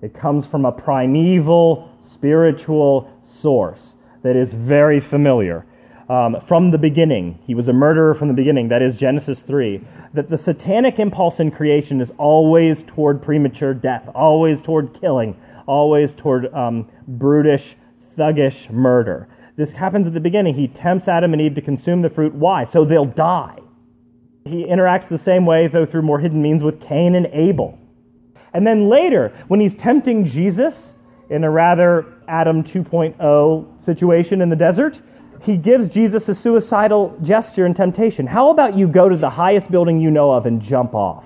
It 0.02 0.12
comes 0.12 0.46
from 0.46 0.66
a 0.66 0.72
primeval 0.72 1.90
spiritual 2.12 3.10
source 3.40 3.80
that 4.22 4.36
is 4.36 4.52
very 4.52 5.00
familiar 5.00 5.64
um, 6.08 6.36
from 6.46 6.70
the 6.70 6.78
beginning. 6.78 7.38
He 7.46 7.54
was 7.54 7.68
a 7.68 7.72
murderer 7.72 8.14
from 8.14 8.28
the 8.28 8.34
beginning. 8.34 8.68
That 8.68 8.82
is 8.82 8.96
Genesis 8.96 9.40
3. 9.40 9.80
That 10.12 10.28
the 10.28 10.36
satanic 10.36 10.98
impulse 10.98 11.40
in 11.40 11.50
creation 11.50 12.00
is 12.00 12.10
always 12.18 12.82
toward 12.86 13.22
premature 13.22 13.72
death, 13.72 14.08
always 14.14 14.60
toward 14.60 15.00
killing, 15.00 15.36
always 15.66 16.12
toward 16.14 16.52
um, 16.52 16.90
brutish, 17.08 17.76
thuggish 18.16 18.70
murder. 18.70 19.28
This 19.56 19.72
happens 19.72 20.06
at 20.06 20.14
the 20.14 20.20
beginning. 20.20 20.54
He 20.54 20.68
tempts 20.68 21.06
Adam 21.08 21.32
and 21.32 21.40
Eve 21.40 21.54
to 21.54 21.60
consume 21.60 22.02
the 22.02 22.10
fruit. 22.10 22.34
Why? 22.34 22.64
So 22.64 22.84
they'll 22.84 23.04
die. 23.04 23.58
He 24.44 24.64
interacts 24.64 25.08
the 25.08 25.18
same 25.18 25.46
way, 25.46 25.68
though 25.68 25.86
through 25.86 26.02
more 26.02 26.18
hidden 26.18 26.42
means, 26.42 26.62
with 26.62 26.80
Cain 26.80 27.14
and 27.14 27.26
Abel. 27.32 27.78
And 28.52 28.66
then 28.66 28.88
later, 28.88 29.32
when 29.48 29.60
he's 29.60 29.74
tempting 29.74 30.26
Jesus 30.26 30.94
in 31.30 31.44
a 31.44 31.50
rather 31.50 32.04
Adam 32.28 32.62
2.0 32.62 33.84
situation 33.84 34.40
in 34.40 34.50
the 34.50 34.56
desert, 34.56 35.00
he 35.42 35.56
gives 35.56 35.88
Jesus 35.88 36.28
a 36.28 36.34
suicidal 36.34 37.16
gesture 37.22 37.66
and 37.66 37.76
temptation. 37.76 38.26
How 38.26 38.50
about 38.50 38.76
you 38.76 38.86
go 38.86 39.08
to 39.08 39.16
the 39.16 39.30
highest 39.30 39.70
building 39.70 40.00
you 40.00 40.10
know 40.10 40.32
of 40.32 40.46
and 40.46 40.60
jump 40.62 40.94
off? 40.94 41.24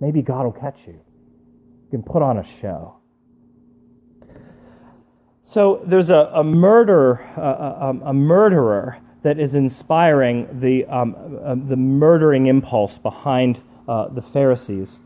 Maybe 0.00 0.22
God 0.22 0.44
will 0.44 0.52
catch 0.52 0.78
you. 0.86 0.94
You 0.94 1.90
can 1.90 2.02
put 2.02 2.22
on 2.22 2.38
a 2.38 2.44
show. 2.60 2.99
So 5.52 5.82
there's 5.84 6.10
a, 6.10 6.30
a 6.32 6.44
murder, 6.44 7.14
a, 7.36 8.10
a, 8.10 8.14
murderer 8.14 8.98
that 9.24 9.40
is 9.40 9.54
inspiring 9.54 10.60
the, 10.60 10.86
um, 10.86 11.16
uh, 11.44 11.56
the 11.56 11.74
murdering 11.74 12.46
impulse 12.46 12.98
behind 12.98 13.60
uh, 13.88 14.08
the 14.08 14.22
Pharisees. 14.22 15.00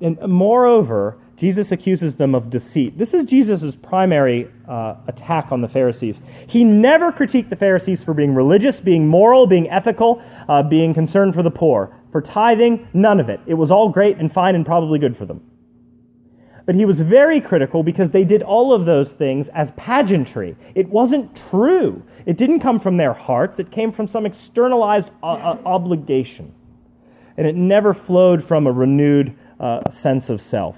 And 0.00 0.18
moreover, 0.26 1.18
Jesus 1.36 1.70
accuses 1.70 2.14
them 2.14 2.34
of 2.34 2.48
deceit. 2.48 2.96
This 2.96 3.12
is 3.12 3.26
Jesus' 3.26 3.76
primary 3.76 4.50
uh, 4.66 4.94
attack 5.06 5.52
on 5.52 5.60
the 5.60 5.68
Pharisees. 5.68 6.18
He 6.48 6.64
never 6.64 7.12
critiqued 7.12 7.50
the 7.50 7.56
Pharisees 7.56 8.02
for 8.02 8.14
being 8.14 8.34
religious, 8.34 8.80
being 8.80 9.06
moral, 9.06 9.46
being 9.46 9.68
ethical, 9.68 10.22
uh, 10.48 10.62
being 10.62 10.94
concerned 10.94 11.34
for 11.34 11.42
the 11.42 11.50
poor. 11.50 11.94
For 12.10 12.22
tithing, 12.22 12.88
none 12.94 13.20
of 13.20 13.28
it. 13.28 13.40
It 13.46 13.54
was 13.54 13.70
all 13.70 13.90
great 13.90 14.16
and 14.16 14.32
fine 14.32 14.54
and 14.54 14.64
probably 14.64 14.98
good 14.98 15.18
for 15.18 15.26
them. 15.26 15.42
But 16.66 16.74
he 16.74 16.84
was 16.84 17.00
very 17.00 17.40
critical 17.40 17.82
because 17.82 18.10
they 18.10 18.24
did 18.24 18.42
all 18.42 18.72
of 18.72 18.84
those 18.84 19.08
things 19.10 19.48
as 19.54 19.70
pageantry. 19.76 20.56
It 20.74 20.88
wasn't 20.88 21.38
true. 21.50 22.02
It 22.26 22.36
didn't 22.36 22.60
come 22.60 22.80
from 22.80 22.96
their 22.96 23.14
hearts, 23.14 23.58
it 23.58 23.70
came 23.70 23.92
from 23.92 24.08
some 24.08 24.26
externalized 24.26 25.08
uh, 25.22 25.26
uh 25.26 25.58
obligation. 25.64 26.54
And 27.36 27.46
it 27.46 27.56
never 27.56 27.94
flowed 27.94 28.46
from 28.46 28.66
a 28.66 28.72
renewed 28.72 29.34
uh, 29.58 29.90
sense 29.90 30.28
of 30.28 30.42
self. 30.42 30.76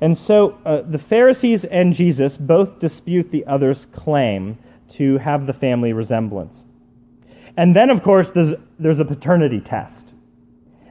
And 0.00 0.16
so 0.16 0.58
uh, 0.64 0.82
the 0.82 0.98
Pharisees 0.98 1.64
and 1.64 1.94
Jesus 1.94 2.36
both 2.36 2.78
dispute 2.78 3.30
the 3.30 3.44
other's 3.46 3.86
claim 3.92 4.58
to 4.94 5.18
have 5.18 5.46
the 5.46 5.52
family 5.52 5.92
resemblance. 5.92 6.64
And 7.56 7.74
then, 7.74 7.90
of 7.90 8.02
course, 8.02 8.30
there's, 8.34 8.54
there's 8.78 9.00
a 9.00 9.04
paternity 9.04 9.60
test. 9.60 10.14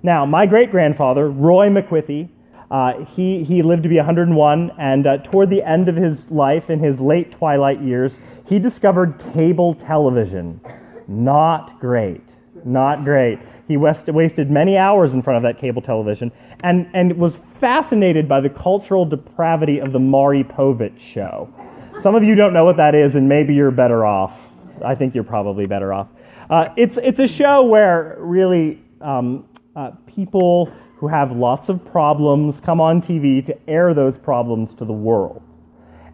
Now, 0.03 0.25
my 0.25 0.45
great 0.45 0.69
grandfather, 0.69 1.29
Roy 1.29 1.69
McWithy, 1.69 2.29
uh, 2.69 3.05
he, 3.15 3.43
he 3.43 3.61
lived 3.61 3.83
to 3.83 3.89
be 3.89 3.95
101, 3.95 4.71
and 4.77 5.07
uh, 5.07 5.17
toward 5.17 5.49
the 5.49 5.63
end 5.63 5.87
of 5.87 5.95
his 5.95 6.29
life, 6.29 6.69
in 6.69 6.83
his 6.83 6.99
late 6.99 7.31
twilight 7.31 7.81
years, 7.81 8.13
he 8.45 8.59
discovered 8.59 9.21
cable 9.33 9.75
television. 9.75 10.59
Not 11.07 11.79
great. 11.79 12.23
Not 12.65 13.05
great. 13.05 13.39
He 13.67 13.77
wasted 13.77 14.51
many 14.51 14.77
hours 14.77 15.13
in 15.13 15.21
front 15.21 15.37
of 15.37 15.43
that 15.43 15.61
cable 15.61 15.81
television 15.81 16.31
and, 16.61 16.89
and 16.93 17.17
was 17.17 17.37
fascinated 17.61 18.27
by 18.27 18.41
the 18.41 18.49
cultural 18.49 19.05
depravity 19.05 19.79
of 19.79 19.93
the 19.93 19.99
Maury 19.99 20.43
Povich 20.43 20.99
show. 20.99 21.53
Some 22.01 22.15
of 22.15 22.23
you 22.23 22.35
don't 22.35 22.53
know 22.53 22.65
what 22.65 22.77
that 22.77 22.95
is, 22.95 23.15
and 23.15 23.29
maybe 23.29 23.53
you're 23.53 23.71
better 23.71 24.05
off. 24.05 24.37
I 24.83 24.95
think 24.95 25.15
you're 25.15 25.23
probably 25.23 25.65
better 25.65 25.93
off. 25.93 26.07
Uh, 26.49 26.69
it's, 26.75 26.97
it's 27.01 27.19
a 27.19 27.27
show 27.27 27.63
where 27.63 28.17
really 28.19 28.81
um, 29.01 29.45
uh, 29.75 29.91
people 30.05 30.71
who 30.97 31.07
have 31.07 31.31
lots 31.31 31.69
of 31.69 31.83
problems 31.85 32.55
come 32.63 32.81
on 32.81 33.01
TV 33.01 33.45
to 33.45 33.69
air 33.69 33.93
those 33.93 34.17
problems 34.17 34.73
to 34.75 34.85
the 34.85 34.93
world. 34.93 35.41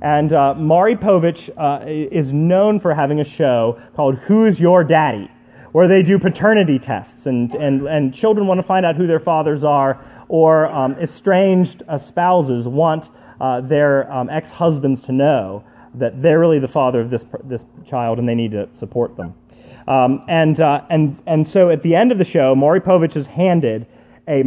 And 0.02 0.34
uh, 0.34 0.54
Maury 0.56 0.98
Povich 0.98 1.50
uh, 1.58 1.86
is 1.88 2.34
known 2.34 2.80
for 2.80 2.94
having 2.94 3.22
a 3.22 3.26
show 3.26 3.82
called 3.96 4.18
Who's 4.28 4.60
Your 4.60 4.84
Daddy? 4.84 5.30
where 5.74 5.88
they 5.88 6.04
do 6.04 6.18
paternity 6.18 6.80
tests 6.80 7.26
and, 7.26 7.54
and, 7.56 7.86
and 7.88 8.14
children 8.14 8.48
want 8.48 8.60
to 8.60 8.66
find 8.66 8.86
out 8.86 8.96
who 8.96 9.06
their 9.06 9.20
fathers 9.20 9.64
are 9.64 10.00
or 10.30 10.68
um, 10.68 10.94
estranged 10.94 11.84
uh, 11.90 11.98
spouses 11.98 12.68
want 12.68 13.10
uh, 13.42 13.60
their 13.60 14.10
um, 14.12 14.30
ex 14.30 14.48
husbands 14.50 15.02
to 15.02 15.12
know 15.12 15.64
that 15.96 16.22
they're 16.22 16.40
really 16.40 16.60
the 16.60 16.68
father 16.68 17.02
of 17.02 17.10
this, 17.10 17.26
this 17.44 17.66
child 17.88 18.20
and 18.20 18.30
they 18.30 18.36
need 18.36 18.52
to 18.52 18.70
support 18.78 19.18
them. 19.18 19.34
Um, 19.88 20.24
and, 20.30 20.62
uh, 20.62 20.82
and, 20.90 21.22
and 21.26 21.48
so 21.48 21.70
at 21.70 21.84
the 21.84 21.96
end 21.96 22.12
of 22.12 22.20
the 22.20 22.24
show, 22.24 22.56
Maury 22.56 22.80
Povich 22.80 23.16
is 23.16 23.28
handed 23.28 23.88
a, 24.28 24.44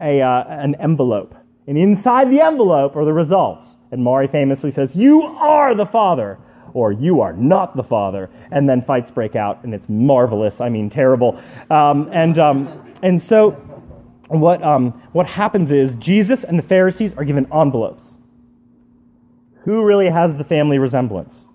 a, 0.00 0.20
uh, 0.20 0.44
an 0.48 0.74
envelope. 0.80 1.34
And 1.66 1.76
inside 1.76 2.30
the 2.30 2.40
envelope 2.40 2.96
are 2.96 3.04
the 3.04 3.12
results. 3.12 3.76
And 3.90 4.02
Maury 4.02 4.28
famously 4.28 4.70
says, 4.70 4.94
You 4.94 5.22
are 5.22 5.74
the 5.74 5.86
father, 5.86 6.38
or 6.74 6.92
You 6.92 7.20
are 7.20 7.32
not 7.32 7.76
the 7.76 7.82
father. 7.82 8.30
And 8.50 8.68
then 8.68 8.82
fights 8.82 9.10
break 9.10 9.34
out, 9.34 9.64
and 9.64 9.74
it's 9.74 9.88
marvelous. 9.88 10.60
I 10.60 10.68
mean, 10.68 10.90
terrible. 10.90 11.40
Um, 11.70 12.08
and, 12.12 12.38
um, 12.38 12.94
and 13.02 13.22
so 13.22 13.50
what, 14.28 14.62
um, 14.62 14.90
what 15.12 15.26
happens 15.26 15.70
is 15.70 15.92
Jesus 15.98 16.44
and 16.44 16.58
the 16.58 16.62
Pharisees 16.62 17.12
are 17.16 17.24
given 17.24 17.46
envelopes. 17.52 18.04
Who 19.64 19.84
really 19.84 20.10
has 20.10 20.36
the 20.36 20.44
family 20.44 20.78
resemblance? 20.78 21.46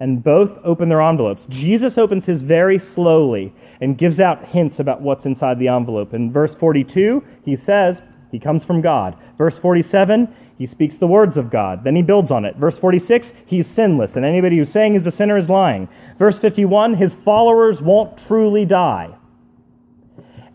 And 0.00 0.22
both 0.22 0.50
open 0.64 0.88
their 0.88 1.02
envelopes. 1.02 1.42
Jesus 1.48 1.98
opens 1.98 2.24
his 2.24 2.42
very 2.42 2.78
slowly 2.78 3.52
and 3.80 3.98
gives 3.98 4.20
out 4.20 4.44
hints 4.44 4.78
about 4.78 5.02
what's 5.02 5.24
inside 5.24 5.58
the 5.58 5.68
envelope. 5.68 6.14
In 6.14 6.32
verse 6.32 6.54
42, 6.54 7.22
he 7.44 7.56
says, 7.56 8.02
He 8.30 8.38
comes 8.38 8.64
from 8.64 8.80
God. 8.80 9.16
Verse 9.36 9.58
47, 9.58 10.34
he 10.58 10.66
speaks 10.66 10.96
the 10.96 11.06
words 11.06 11.36
of 11.36 11.50
God. 11.50 11.84
Then 11.84 11.94
he 11.94 12.02
builds 12.02 12.32
on 12.32 12.44
it. 12.44 12.56
Verse 12.56 12.76
46, 12.76 13.32
he's 13.46 13.68
sinless, 13.68 14.16
and 14.16 14.24
anybody 14.24 14.58
who's 14.58 14.72
saying 14.72 14.94
he's 14.94 15.06
a 15.06 15.12
sinner 15.12 15.38
is 15.38 15.48
lying. 15.48 15.88
Verse 16.18 16.38
51, 16.40 16.94
his 16.94 17.14
followers 17.14 17.80
won't 17.80 18.18
truly 18.26 18.64
die. 18.64 19.16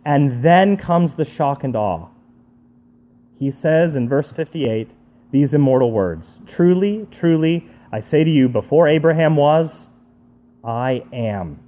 And 0.05 0.43
then 0.43 0.75
comes 0.75 1.13
the 1.13 1.23
shock 1.23 1.63
and 1.63 1.75
awe. 1.75 2.09
He 3.39 3.49
says 3.49 3.95
in 3.95 4.09
verse 4.09 4.31
58 4.31 4.89
these 5.31 5.53
immortal 5.53 5.91
words 5.91 6.39
Truly, 6.47 7.07
truly, 7.09 7.67
I 7.91 8.01
say 8.01 8.25
to 8.25 8.29
you, 8.29 8.49
before 8.49 8.89
Abraham 8.89 9.37
was, 9.37 9.87
I 10.63 11.03
am. 11.13 11.62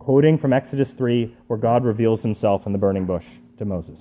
Quoting 0.00 0.38
from 0.38 0.52
Exodus 0.52 0.90
3, 0.90 1.36
where 1.46 1.58
God 1.58 1.84
reveals 1.84 2.22
himself 2.22 2.66
in 2.66 2.72
the 2.72 2.78
burning 2.78 3.06
bush 3.06 3.26
to 3.58 3.64
Moses. 3.64 4.00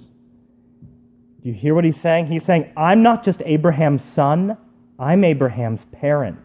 Do 1.43 1.49
you 1.49 1.53
hear 1.53 1.75
what 1.75 1.83
he's 1.83 1.99
saying? 1.99 2.27
He's 2.27 2.43
saying, 2.43 2.71
I'm 2.75 3.03
not 3.03 3.23
just 3.23 3.41
Abraham's 3.45 4.01
son, 4.15 4.57
I'm 4.97 5.23
Abraham's 5.23 5.81
parent. 5.91 6.39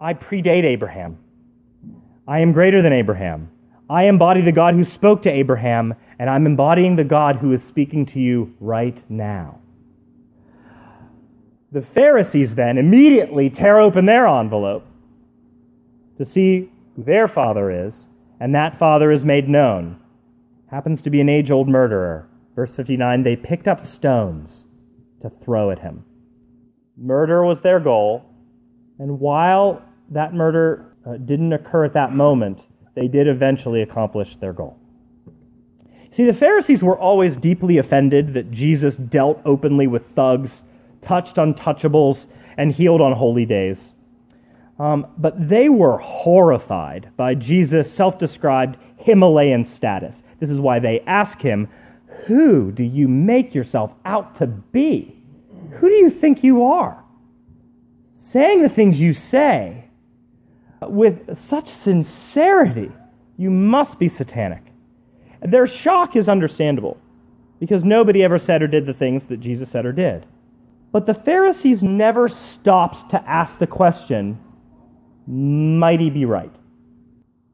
I 0.00 0.14
predate 0.14 0.64
Abraham. 0.64 1.18
I 2.26 2.40
am 2.40 2.52
greater 2.52 2.82
than 2.82 2.92
Abraham. 2.92 3.50
I 3.90 4.04
embody 4.04 4.40
the 4.40 4.52
God 4.52 4.74
who 4.74 4.84
spoke 4.84 5.22
to 5.24 5.30
Abraham, 5.30 5.94
and 6.18 6.30
I'm 6.30 6.46
embodying 6.46 6.96
the 6.96 7.04
God 7.04 7.36
who 7.36 7.52
is 7.52 7.62
speaking 7.64 8.06
to 8.06 8.20
you 8.20 8.54
right 8.58 8.98
now. 9.10 9.58
The 11.72 11.82
Pharisees 11.82 12.54
then 12.54 12.78
immediately 12.78 13.50
tear 13.50 13.80
open 13.80 14.06
their 14.06 14.26
envelope 14.26 14.86
to 16.18 16.26
see 16.26 16.71
their 16.96 17.28
father 17.28 17.86
is, 17.86 18.08
and 18.40 18.54
that 18.54 18.78
father 18.78 19.10
is 19.10 19.24
made 19.24 19.48
known. 19.48 19.98
Happens 20.70 21.02
to 21.02 21.10
be 21.10 21.20
an 21.20 21.28
age 21.28 21.50
old 21.50 21.68
murderer. 21.68 22.28
Verse 22.54 22.74
59 22.74 23.22
they 23.22 23.36
picked 23.36 23.68
up 23.68 23.86
stones 23.86 24.64
to 25.22 25.30
throw 25.44 25.70
at 25.70 25.78
him. 25.78 26.04
Murder 26.96 27.44
was 27.44 27.60
their 27.62 27.80
goal, 27.80 28.24
and 28.98 29.20
while 29.20 29.82
that 30.10 30.34
murder 30.34 30.94
uh, 31.06 31.16
didn't 31.16 31.52
occur 31.52 31.84
at 31.84 31.94
that 31.94 32.12
moment, 32.12 32.60
they 32.94 33.08
did 33.08 33.26
eventually 33.26 33.82
accomplish 33.82 34.36
their 34.36 34.52
goal. 34.52 34.78
See, 36.14 36.24
the 36.26 36.34
Pharisees 36.34 36.82
were 36.82 36.98
always 36.98 37.36
deeply 37.36 37.78
offended 37.78 38.34
that 38.34 38.50
Jesus 38.50 38.96
dealt 38.96 39.40
openly 39.46 39.86
with 39.86 40.02
thugs, 40.14 40.62
touched 41.00 41.36
untouchables, 41.36 42.26
and 42.58 42.70
healed 42.70 43.00
on 43.00 43.12
holy 43.12 43.46
days. 43.46 43.94
Um, 44.78 45.06
but 45.18 45.48
they 45.48 45.68
were 45.68 45.98
horrified 45.98 47.10
by 47.16 47.34
Jesus' 47.34 47.92
self 47.92 48.18
described 48.18 48.76
Himalayan 48.96 49.64
status. 49.66 50.22
This 50.40 50.50
is 50.50 50.58
why 50.58 50.78
they 50.78 51.00
ask 51.06 51.40
him, 51.40 51.68
Who 52.26 52.72
do 52.72 52.82
you 52.82 53.08
make 53.08 53.54
yourself 53.54 53.92
out 54.04 54.38
to 54.38 54.46
be? 54.46 55.16
Who 55.72 55.88
do 55.88 55.94
you 55.94 56.10
think 56.10 56.42
you 56.42 56.64
are? 56.64 57.02
Saying 58.16 58.62
the 58.62 58.68
things 58.68 59.00
you 59.00 59.14
say 59.14 59.84
with 60.80 61.38
such 61.38 61.70
sincerity, 61.70 62.90
you 63.36 63.50
must 63.50 63.98
be 63.98 64.08
satanic. 64.08 64.62
Their 65.40 65.66
shock 65.66 66.16
is 66.16 66.28
understandable 66.28 66.98
because 67.60 67.84
nobody 67.84 68.22
ever 68.22 68.38
said 68.38 68.62
or 68.62 68.66
did 68.66 68.86
the 68.86 68.94
things 68.94 69.26
that 69.26 69.40
Jesus 69.40 69.70
said 69.70 69.86
or 69.86 69.92
did. 69.92 70.26
But 70.92 71.06
the 71.06 71.14
Pharisees 71.14 71.82
never 71.82 72.28
stopped 72.28 73.10
to 73.10 73.28
ask 73.28 73.58
the 73.58 73.66
question 73.66 74.38
might 75.26 76.00
he 76.00 76.10
be 76.10 76.24
right? 76.24 76.52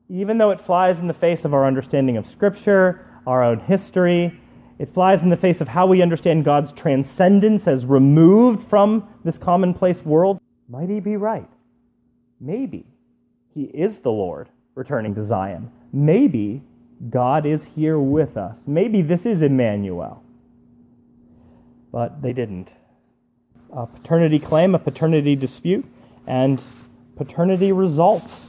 Even 0.09 0.39
though 0.39 0.51
it 0.51 0.65
flies 0.65 0.99
in 0.99 1.07
the 1.07 1.15
face 1.15 1.45
of 1.45 1.53
our 1.53 1.67
understanding 1.67 2.17
of 2.17 2.27
Scripture, 2.27 3.05
our 3.27 3.45
own 3.45 3.61
history, 3.61 4.41
it 4.79 4.95
flies 4.95 5.23
in 5.23 5.29
the 5.29 5.37
face 5.37 5.61
of 5.61 5.69
how 5.69 5.87
we 5.87 6.03
understand 6.03 6.45
God's 6.45 6.73
transcendence 6.73 7.67
as 7.67 7.85
removed 7.85 8.69
from 8.71 9.09
this 9.25 9.37
commonplace 9.37 10.03
world. 10.05 10.39
Might 10.69 10.89
he 10.89 11.01
be 11.01 11.17
right? 11.17 11.49
Maybe 12.41 12.87
he 13.55 13.65
is 13.65 13.99
the 13.99 14.11
Lord 14.11 14.49
returning 14.75 15.15
to 15.17 15.27
Zion. 15.27 15.73
Maybe 15.93 16.63
God 17.11 17.45
is 17.45 17.61
here 17.75 17.99
with 17.99 18.37
us. 18.37 18.57
Maybe 18.67 19.03
this 19.03 19.27
is 19.27 19.43
Emmanuel. 19.43 20.23
But 21.91 22.23
they 22.23 22.33
didn't. 22.33 22.69
A 23.73 23.87
paternity 23.87 24.39
claim, 24.39 24.75
a 24.75 24.79
paternity 24.79 25.35
dispute, 25.35 25.85
and 26.27 26.63
paternity 27.19 27.73
results. 27.73 28.47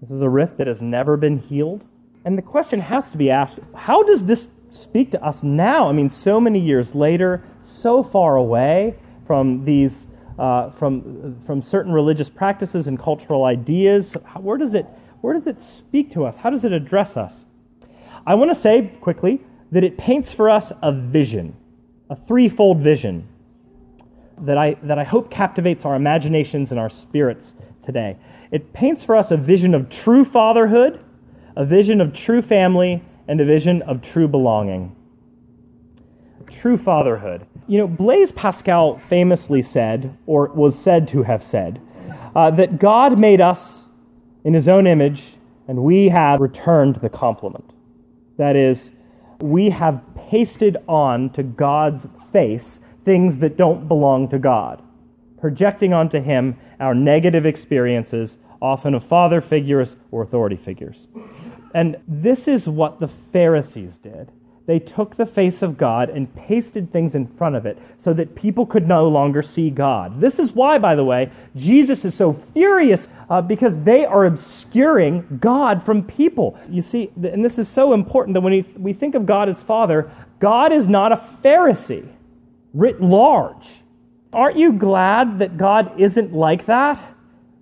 This 0.00 0.10
is 0.10 0.22
a 0.22 0.28
rift 0.28 0.56
that 0.58 0.66
has 0.66 0.82
never 0.82 1.16
been 1.16 1.38
healed. 1.38 1.84
And 2.24 2.36
the 2.36 2.42
question 2.42 2.80
has 2.80 3.08
to 3.10 3.16
be 3.16 3.30
asked 3.30 3.58
how 3.76 4.02
does 4.02 4.24
this 4.24 4.46
speak 4.70 5.10
to 5.12 5.22
us 5.22 5.36
now? 5.42 5.88
I 5.88 5.92
mean, 5.92 6.10
so 6.10 6.40
many 6.40 6.58
years 6.58 6.94
later, 6.94 7.44
so 7.62 8.02
far 8.02 8.36
away 8.36 8.96
from 9.26 9.64
these 9.64 9.92
uh, 10.38 10.70
from, 10.72 11.40
from 11.46 11.62
certain 11.62 11.92
religious 11.92 12.28
practices 12.28 12.86
and 12.86 12.98
cultural 12.98 13.44
ideas? 13.44 14.12
Where 14.40 14.56
does, 14.58 14.74
it, 14.74 14.86
where 15.20 15.34
does 15.34 15.46
it 15.46 15.62
speak 15.62 16.12
to 16.14 16.24
us? 16.24 16.36
How 16.36 16.50
does 16.50 16.64
it 16.64 16.72
address 16.72 17.16
us? 17.16 17.44
I 18.26 18.34
want 18.34 18.52
to 18.52 18.58
say 18.58 18.92
quickly 19.00 19.40
that 19.72 19.84
it 19.84 19.98
paints 19.98 20.32
for 20.32 20.48
us 20.50 20.72
a 20.82 20.90
vision, 20.90 21.54
a 22.10 22.16
threefold 22.16 22.80
vision 22.80 23.28
that 24.42 24.58
I, 24.58 24.76
that 24.82 24.98
I 24.98 25.04
hope 25.04 25.30
captivates 25.30 25.84
our 25.84 25.94
imaginations 25.94 26.70
and 26.70 26.78
our 26.78 26.90
spirits 26.90 27.54
today. 27.84 28.16
It 28.50 28.72
paints 28.72 29.02
for 29.02 29.16
us 29.16 29.30
a 29.30 29.36
vision 29.36 29.74
of 29.74 29.88
true 29.88 30.24
fatherhood, 30.24 31.00
a 31.56 31.64
vision 31.64 32.00
of 32.00 32.12
true 32.12 32.42
family, 32.42 33.02
and 33.28 33.40
a 33.40 33.44
vision 33.44 33.82
of 33.82 34.02
true 34.02 34.28
belonging. 34.28 34.94
True 36.60 36.76
fatherhood. 36.76 37.46
You 37.66 37.78
know, 37.78 37.86
Blaise 37.86 38.32
Pascal 38.32 39.00
famously 39.08 39.62
said, 39.62 40.18
or 40.26 40.48
was 40.48 40.78
said 40.78 41.08
to 41.08 41.22
have 41.22 41.44
said, 41.46 41.80
uh, 42.34 42.50
that 42.50 42.78
God 42.78 43.18
made 43.18 43.40
us 43.40 43.86
in 44.44 44.54
his 44.54 44.68
own 44.68 44.86
image, 44.86 45.22
and 45.68 45.82
we 45.82 46.08
have 46.08 46.40
returned 46.40 46.96
the 46.96 47.08
compliment. 47.08 47.72
That 48.38 48.56
is, 48.56 48.90
we 49.40 49.70
have 49.70 50.02
pasted 50.28 50.76
on 50.88 51.30
to 51.30 51.42
God's 51.42 52.06
face 52.32 52.80
things 53.04 53.38
that 53.38 53.56
don't 53.56 53.88
belong 53.88 54.28
to 54.30 54.38
God, 54.38 54.82
projecting 55.40 55.92
onto 55.92 56.20
him 56.20 56.56
our 56.80 56.94
negative 56.94 57.46
experiences, 57.46 58.38
often 58.60 58.94
of 58.94 59.04
father 59.06 59.40
figures 59.40 59.96
or 60.10 60.22
authority 60.22 60.56
figures. 60.56 61.08
And 61.74 61.96
this 62.06 62.48
is 62.48 62.68
what 62.68 63.00
the 63.00 63.10
Pharisees 63.32 63.98
did 64.02 64.30
they 64.66 64.78
took 64.78 65.16
the 65.16 65.26
face 65.26 65.62
of 65.62 65.76
God 65.76 66.08
and 66.08 66.32
pasted 66.34 66.92
things 66.92 67.14
in 67.14 67.26
front 67.36 67.56
of 67.56 67.66
it 67.66 67.78
so 67.98 68.12
that 68.14 68.34
people 68.34 68.64
could 68.64 68.86
no 68.86 69.08
longer 69.08 69.42
see 69.42 69.70
God. 69.70 70.20
This 70.20 70.38
is 70.38 70.52
why, 70.52 70.78
by 70.78 70.94
the 70.94 71.04
way, 71.04 71.32
Jesus 71.56 72.04
is 72.04 72.14
so 72.14 72.40
furious 72.52 73.06
uh, 73.28 73.42
because 73.42 73.72
they 73.82 74.04
are 74.04 74.24
obscuring 74.24 75.38
God 75.40 75.84
from 75.84 76.04
people. 76.04 76.56
You 76.70 76.82
see, 76.82 77.10
and 77.22 77.44
this 77.44 77.58
is 77.58 77.68
so 77.68 77.92
important 77.92 78.34
that 78.34 78.40
when 78.40 78.64
we 78.78 78.92
think 78.92 79.14
of 79.14 79.26
God 79.26 79.48
as 79.48 79.60
Father, 79.60 80.12
God 80.38 80.72
is 80.72 80.86
not 80.86 81.12
a 81.12 81.28
Pharisee 81.42 82.08
writ 82.74 83.00
large. 83.00 83.66
Aren't 84.32 84.56
you 84.56 84.72
glad 84.72 85.38
that 85.40 85.58
God 85.58 86.00
isn't 86.00 86.32
like 86.32 86.66
that? 86.66 87.02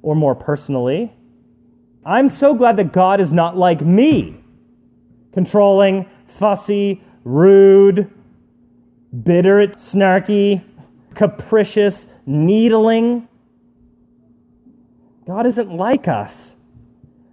Or 0.03 0.15
more 0.15 0.35
personally, 0.35 1.13
I'm 2.07 2.31
so 2.31 2.55
glad 2.55 2.77
that 2.77 2.93
God 2.93 3.21
is 3.21 3.33
not 3.33 3.57
like 3.57 3.83
me, 3.83 4.43
controlling, 5.33 6.07
fussy, 6.39 7.03
rude, 7.25 8.11
bitter, 9.23 9.67
snarky, 9.79 10.65
capricious, 11.15 12.07
needling. 12.25 13.29
God 15.27 15.47
isn't 15.47 15.71
like 15.71 16.09
us. 16.09 16.53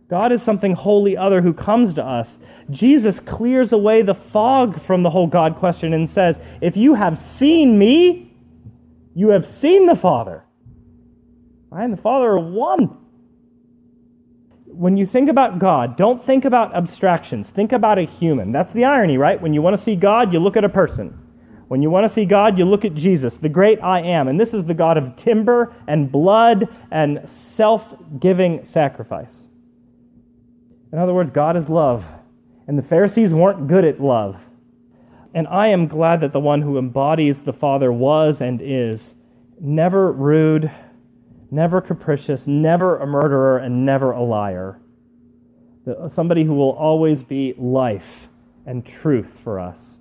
God 0.09 0.31
is 0.31 0.41
something 0.41 0.73
wholly 0.73 1.17
other 1.17 1.41
who 1.41 1.53
comes 1.53 1.93
to 1.95 2.03
us. 2.03 2.37
Jesus 2.69 3.19
clears 3.19 3.73
away 3.73 4.01
the 4.01 4.13
fog 4.13 4.81
from 4.85 5.03
the 5.03 5.09
whole 5.09 5.27
God 5.27 5.57
question 5.57 5.93
and 5.93 6.09
says, 6.09 6.39
If 6.61 6.77
you 6.77 6.93
have 6.93 7.21
seen 7.21 7.77
me, 7.77 8.33
you 9.13 9.29
have 9.29 9.49
seen 9.49 9.85
the 9.85 9.95
Father. 9.95 10.45
I 11.71 11.83
and 11.83 11.91
the 11.91 12.01
Father 12.01 12.27
are 12.27 12.39
one. 12.39 12.97
When 14.65 14.95
you 14.95 15.05
think 15.05 15.27
about 15.27 15.59
God, 15.59 15.97
don't 15.97 16.25
think 16.25 16.45
about 16.45 16.75
abstractions. 16.75 17.49
Think 17.49 17.71
about 17.71 17.97
a 17.97 18.03
human. 18.03 18.51
That's 18.51 18.71
the 18.73 18.85
irony, 18.85 19.17
right? 19.17 19.41
When 19.41 19.53
you 19.53 19.61
want 19.61 19.77
to 19.77 19.83
see 19.83 19.95
God, 19.95 20.31
you 20.31 20.39
look 20.39 20.55
at 20.55 20.63
a 20.63 20.69
person. 20.69 21.17
When 21.67 21.81
you 21.81 21.89
want 21.89 22.07
to 22.07 22.13
see 22.13 22.25
God, 22.25 22.57
you 22.57 22.63
look 22.63 22.85
at 22.85 22.93
Jesus, 22.93 23.35
the 23.37 23.49
great 23.49 23.81
I 23.83 24.01
am. 24.01 24.29
And 24.29 24.39
this 24.39 24.53
is 24.53 24.63
the 24.63 24.73
God 24.73 24.97
of 24.97 25.17
timber 25.17 25.75
and 25.87 26.09
blood 26.09 26.69
and 26.91 27.27
self 27.29 27.83
giving 28.19 28.65
sacrifice. 28.65 29.46
In 30.91 30.99
other 30.99 31.13
words, 31.13 31.31
God 31.31 31.57
is 31.57 31.69
love. 31.69 32.05
And 32.67 32.77
the 32.77 32.83
Pharisees 32.83 33.33
weren't 33.33 33.67
good 33.67 33.85
at 33.85 34.01
love. 34.01 34.35
And 35.33 35.47
I 35.47 35.67
am 35.67 35.87
glad 35.87 36.21
that 36.21 36.33
the 36.33 36.39
one 36.39 36.61
who 36.61 36.77
embodies 36.77 37.41
the 37.41 37.53
Father 37.53 37.91
was 37.91 38.41
and 38.41 38.61
is 38.61 39.13
never 39.59 40.11
rude, 40.11 40.71
never 41.51 41.81
capricious, 41.81 42.47
never 42.47 42.97
a 42.97 43.07
murderer, 43.07 43.57
and 43.59 43.85
never 43.85 44.11
a 44.11 44.23
liar. 44.23 44.79
Somebody 46.13 46.43
who 46.43 46.53
will 46.55 46.71
always 46.71 47.23
be 47.23 47.53
life 47.57 48.27
and 48.65 48.85
truth 48.85 49.31
for 49.43 49.59
us. 49.59 49.99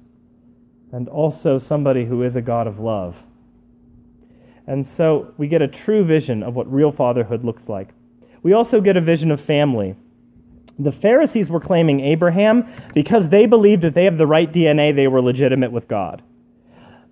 And 0.92 1.08
also 1.08 1.58
somebody 1.58 2.04
who 2.04 2.22
is 2.22 2.36
a 2.36 2.42
God 2.42 2.66
of 2.66 2.78
love. 2.78 3.16
And 4.66 4.86
so 4.86 5.32
we 5.36 5.46
get 5.46 5.62
a 5.62 5.68
true 5.68 6.04
vision 6.04 6.42
of 6.42 6.54
what 6.54 6.72
real 6.72 6.90
fatherhood 6.90 7.44
looks 7.44 7.68
like. 7.68 7.90
We 8.42 8.52
also 8.52 8.80
get 8.80 8.96
a 8.96 9.00
vision 9.00 9.30
of 9.30 9.40
family. 9.40 9.94
The 10.78 10.92
Pharisees 10.92 11.48
were 11.48 11.60
claiming 11.60 12.00
Abraham 12.00 12.70
because 12.94 13.28
they 13.28 13.46
believed 13.46 13.82
that 13.82 13.94
they 13.94 14.04
have 14.04 14.18
the 14.18 14.26
right 14.26 14.52
DNA, 14.52 14.94
they 14.94 15.08
were 15.08 15.22
legitimate 15.22 15.72
with 15.72 15.88
God. 15.88 16.22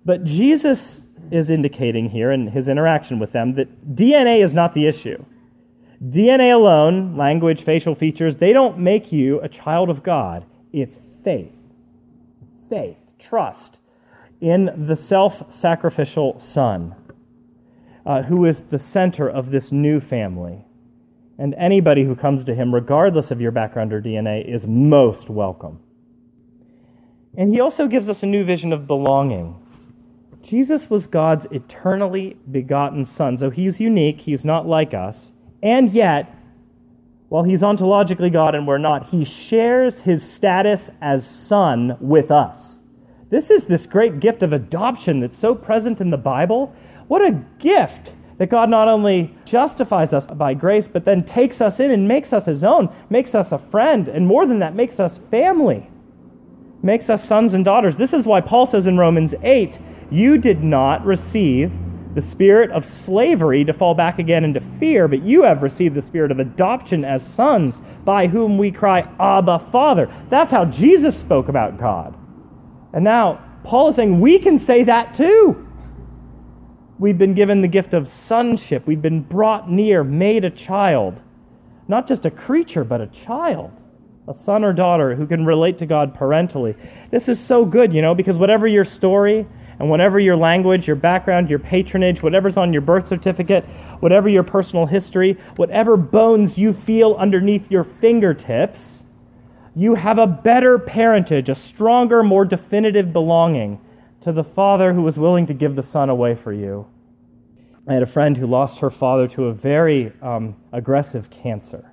But 0.05 0.23
Jesus 0.23 1.03
is 1.31 1.49
indicating 1.49 2.09
here 2.09 2.31
in 2.31 2.47
his 2.47 2.67
interaction 2.67 3.17
with 3.17 3.31
them 3.31 3.55
that 3.55 3.95
DNA 3.95 4.43
is 4.43 4.53
not 4.53 4.75
the 4.75 4.87
issue. 4.87 5.23
DNA 6.03 6.53
alone, 6.53 7.17
language, 7.17 7.63
facial 7.63 7.95
features, 7.95 8.35
they 8.35 8.53
don't 8.53 8.77
make 8.77 9.11
you 9.11 9.39
a 9.39 9.49
child 9.49 9.89
of 9.89 10.03
God. 10.03 10.45
It's 10.71 10.95
faith. 11.23 11.53
Faith, 12.69 12.97
trust 13.17 13.79
in 14.41 14.85
the 14.87 14.95
self 14.95 15.53
sacrificial 15.53 16.39
Son, 16.39 16.93
uh, 18.05 18.21
who 18.21 18.45
is 18.45 18.61
the 18.69 18.77
center 18.77 19.27
of 19.27 19.49
this 19.49 19.71
new 19.71 19.99
family 19.99 20.64
and 21.37 21.53
anybody 21.55 22.03
who 22.03 22.15
comes 22.15 22.45
to 22.45 22.55
him, 22.55 22.73
regardless 22.73 23.31
of 23.31 23.41
your 23.41 23.51
background 23.51 23.91
or 23.91 24.01
DNA, 24.01 24.47
is 24.47 24.65
most 24.65 25.29
welcome. 25.29 25.79
And 27.37 27.53
he 27.53 27.59
also 27.59 27.87
gives 27.87 28.07
us 28.07 28.23
a 28.23 28.25
new 28.25 28.45
vision 28.45 28.71
of 28.71 28.87
belonging. 28.87 29.61
Jesus 30.41 30.89
was 30.89 31.07
God's 31.07 31.47
eternally 31.51 32.37
begotten 32.51 33.05
Son, 33.05 33.37
so 33.37 33.49
he's 33.49 33.79
unique, 33.79 34.21
he's 34.21 34.45
not 34.45 34.67
like 34.67 34.93
us, 34.93 35.31
and 35.63 35.91
yet, 35.91 36.31
while 37.29 37.43
he's 37.43 37.61
ontologically 37.61 38.31
God 38.31 38.53
and 38.53 38.67
we're 38.67 38.77
not, 38.77 39.09
he 39.09 39.25
shares 39.25 39.97
his 39.99 40.23
status 40.23 40.91
as 41.01 41.27
Son 41.27 41.97
with 41.99 42.29
us. 42.29 42.81
This 43.31 43.49
is 43.49 43.65
this 43.65 43.87
great 43.87 44.19
gift 44.19 44.43
of 44.43 44.53
adoption 44.53 45.19
that's 45.19 45.39
so 45.39 45.55
present 45.55 45.99
in 45.99 46.11
the 46.11 46.17
Bible. 46.17 46.73
What 47.07 47.25
a 47.25 47.43
gift 47.59 48.11
that 48.37 48.49
God 48.49 48.69
not 48.69 48.87
only 48.87 49.35
justifies 49.45 50.11
us 50.11 50.25
by 50.25 50.53
grace, 50.53 50.87
but 50.91 51.05
then 51.05 51.23
takes 51.23 51.61
us 51.61 51.79
in 51.79 51.91
and 51.91 52.07
makes 52.07 52.33
us 52.33 52.45
his 52.45 52.63
own, 52.63 52.93
makes 53.09 53.33
us 53.33 53.51
a 53.51 53.57
friend, 53.57 54.07
and 54.07 54.27
more 54.27 54.45
than 54.45 54.59
that, 54.59 54.75
makes 54.75 54.99
us 54.99 55.19
family, 55.31 55.89
makes 56.83 57.09
us 57.09 57.23
sons 57.23 57.53
and 57.53 57.63
daughters. 57.63 57.97
This 57.97 58.13
is 58.13 58.25
why 58.25 58.41
Paul 58.41 58.65
says 58.65 58.87
in 58.87 58.97
Romans 58.97 59.33
8, 59.41 59.79
You 60.11 60.37
did 60.37 60.63
not 60.63 61.05
receive 61.05 61.71
the 62.15 62.21
spirit 62.21 62.71
of 62.71 62.85
slavery 62.85 63.65
to 63.65 63.73
fall 63.73 63.93
back 63.93 64.19
again 64.19 64.45
into 64.45 64.61
fear, 64.79 65.07
but 65.07 65.21
you 65.21 65.43
have 65.43 65.61
received 65.61 65.95
the 65.95 66.01
spirit 66.01 66.31
of 66.31 66.39
adoption 66.39 67.03
as 67.03 67.25
sons, 67.25 67.75
by 68.05 68.27
whom 68.27 68.57
we 68.57 68.71
cry, 68.71 69.01
Abba, 69.19 69.67
Father. 69.71 70.13
That's 70.29 70.51
how 70.51 70.65
Jesus 70.65 71.17
spoke 71.17 71.49
about 71.49 71.77
God. 71.77 72.15
And 72.93 73.03
now, 73.03 73.41
Paul 73.65 73.89
is 73.89 73.97
saying 73.97 74.21
we 74.21 74.39
can 74.39 74.59
say 74.59 74.83
that 74.85 75.15
too. 75.15 75.67
We've 76.97 77.17
been 77.17 77.33
given 77.33 77.61
the 77.61 77.67
gift 77.67 77.93
of 77.93 78.09
sonship. 78.09 78.87
We've 78.87 79.01
been 79.01 79.21
brought 79.21 79.69
near, 79.69 80.03
made 80.03 80.45
a 80.45 80.49
child. 80.49 81.19
Not 81.89 82.07
just 82.07 82.25
a 82.25 82.31
creature, 82.31 82.85
but 82.85 83.01
a 83.01 83.07
child. 83.07 83.71
A 84.29 84.33
son 84.39 84.63
or 84.63 84.71
daughter 84.71 85.13
who 85.13 85.27
can 85.27 85.45
relate 85.45 85.77
to 85.79 85.85
God 85.85 86.15
parentally. 86.15 86.75
This 87.11 87.27
is 87.27 87.37
so 87.39 87.65
good, 87.65 87.93
you 87.93 88.01
know, 88.01 88.15
because 88.15 88.37
whatever 88.37 88.65
your 88.65 88.85
story 88.85 89.45
and 89.77 89.89
whatever 89.89 90.19
your 90.21 90.37
language, 90.37 90.87
your 90.87 90.95
background, 90.95 91.49
your 91.49 91.59
patronage, 91.59 92.23
whatever's 92.23 92.55
on 92.55 92.71
your 92.71 92.81
birth 92.81 93.07
certificate, 93.07 93.65
whatever 93.99 94.29
your 94.29 94.43
personal 94.43 94.85
history, 94.85 95.37
whatever 95.57 95.97
bones 95.97 96.57
you 96.57 96.73
feel 96.85 97.15
underneath 97.19 97.69
your 97.69 97.83
fingertips, 97.83 99.03
you 99.75 99.95
have 99.95 100.17
a 100.17 100.25
better 100.25 100.79
parentage, 100.79 101.49
a 101.49 101.55
stronger, 101.55 102.23
more 102.23 102.45
definitive 102.45 103.11
belonging 103.11 103.81
to 104.25 104.33
the 104.33 104.43
father 104.43 104.93
who 104.93 105.03
was 105.03 105.17
willing 105.17 105.45
to 105.45 105.53
give 105.53 105.75
the 105.75 105.83
son 105.83 106.09
away 106.09 106.33
for 106.35 106.51
you. 106.51 106.87
I 107.87 107.93
had 107.93 108.01
a 108.01 108.11
friend 108.11 108.35
who 108.35 108.47
lost 108.47 108.79
her 108.79 108.89
father 108.89 109.27
to 109.27 109.45
a 109.45 109.53
very 109.53 110.13
um, 110.19 110.55
aggressive 110.73 111.29
cancer. 111.29 111.91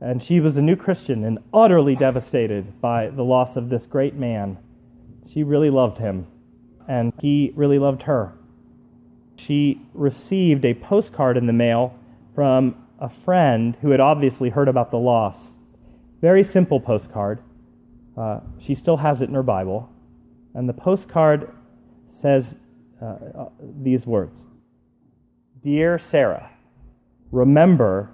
And 0.00 0.22
she 0.22 0.40
was 0.40 0.56
a 0.56 0.62
new 0.62 0.74
Christian 0.74 1.24
and 1.24 1.38
utterly 1.52 1.94
devastated 1.94 2.80
by 2.80 3.10
the 3.10 3.24
loss 3.24 3.56
of 3.56 3.68
this 3.68 3.84
great 3.84 4.14
man. 4.14 4.56
She 5.30 5.42
really 5.42 5.68
loved 5.68 5.98
him, 5.98 6.26
and 6.88 7.12
he 7.20 7.52
really 7.54 7.78
loved 7.78 8.04
her. 8.04 8.32
She 9.36 9.82
received 9.92 10.64
a 10.64 10.72
postcard 10.72 11.36
in 11.36 11.46
the 11.46 11.52
mail 11.52 11.94
from 12.34 12.74
a 12.98 13.10
friend 13.10 13.76
who 13.82 13.90
had 13.90 14.00
obviously 14.00 14.48
heard 14.48 14.68
about 14.68 14.90
the 14.90 14.96
loss. 14.96 15.36
Very 16.22 16.42
simple 16.42 16.80
postcard. 16.80 17.42
Uh, 18.16 18.40
she 18.58 18.74
still 18.74 18.96
has 18.96 19.20
it 19.20 19.28
in 19.28 19.34
her 19.34 19.42
Bible. 19.42 19.90
And 20.54 20.68
the 20.68 20.72
postcard 20.72 21.50
says 22.10 22.56
uh, 23.00 23.04
uh, 23.04 23.48
these 23.82 24.06
words 24.06 24.40
Dear 25.62 25.98
Sarah, 25.98 26.50
remember 27.30 28.10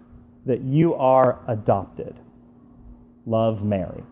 that 0.47 0.63
you 0.63 0.95
are 0.95 1.41
adopted. 1.49 2.17
Love 3.27 3.63
Mary. 3.63 4.03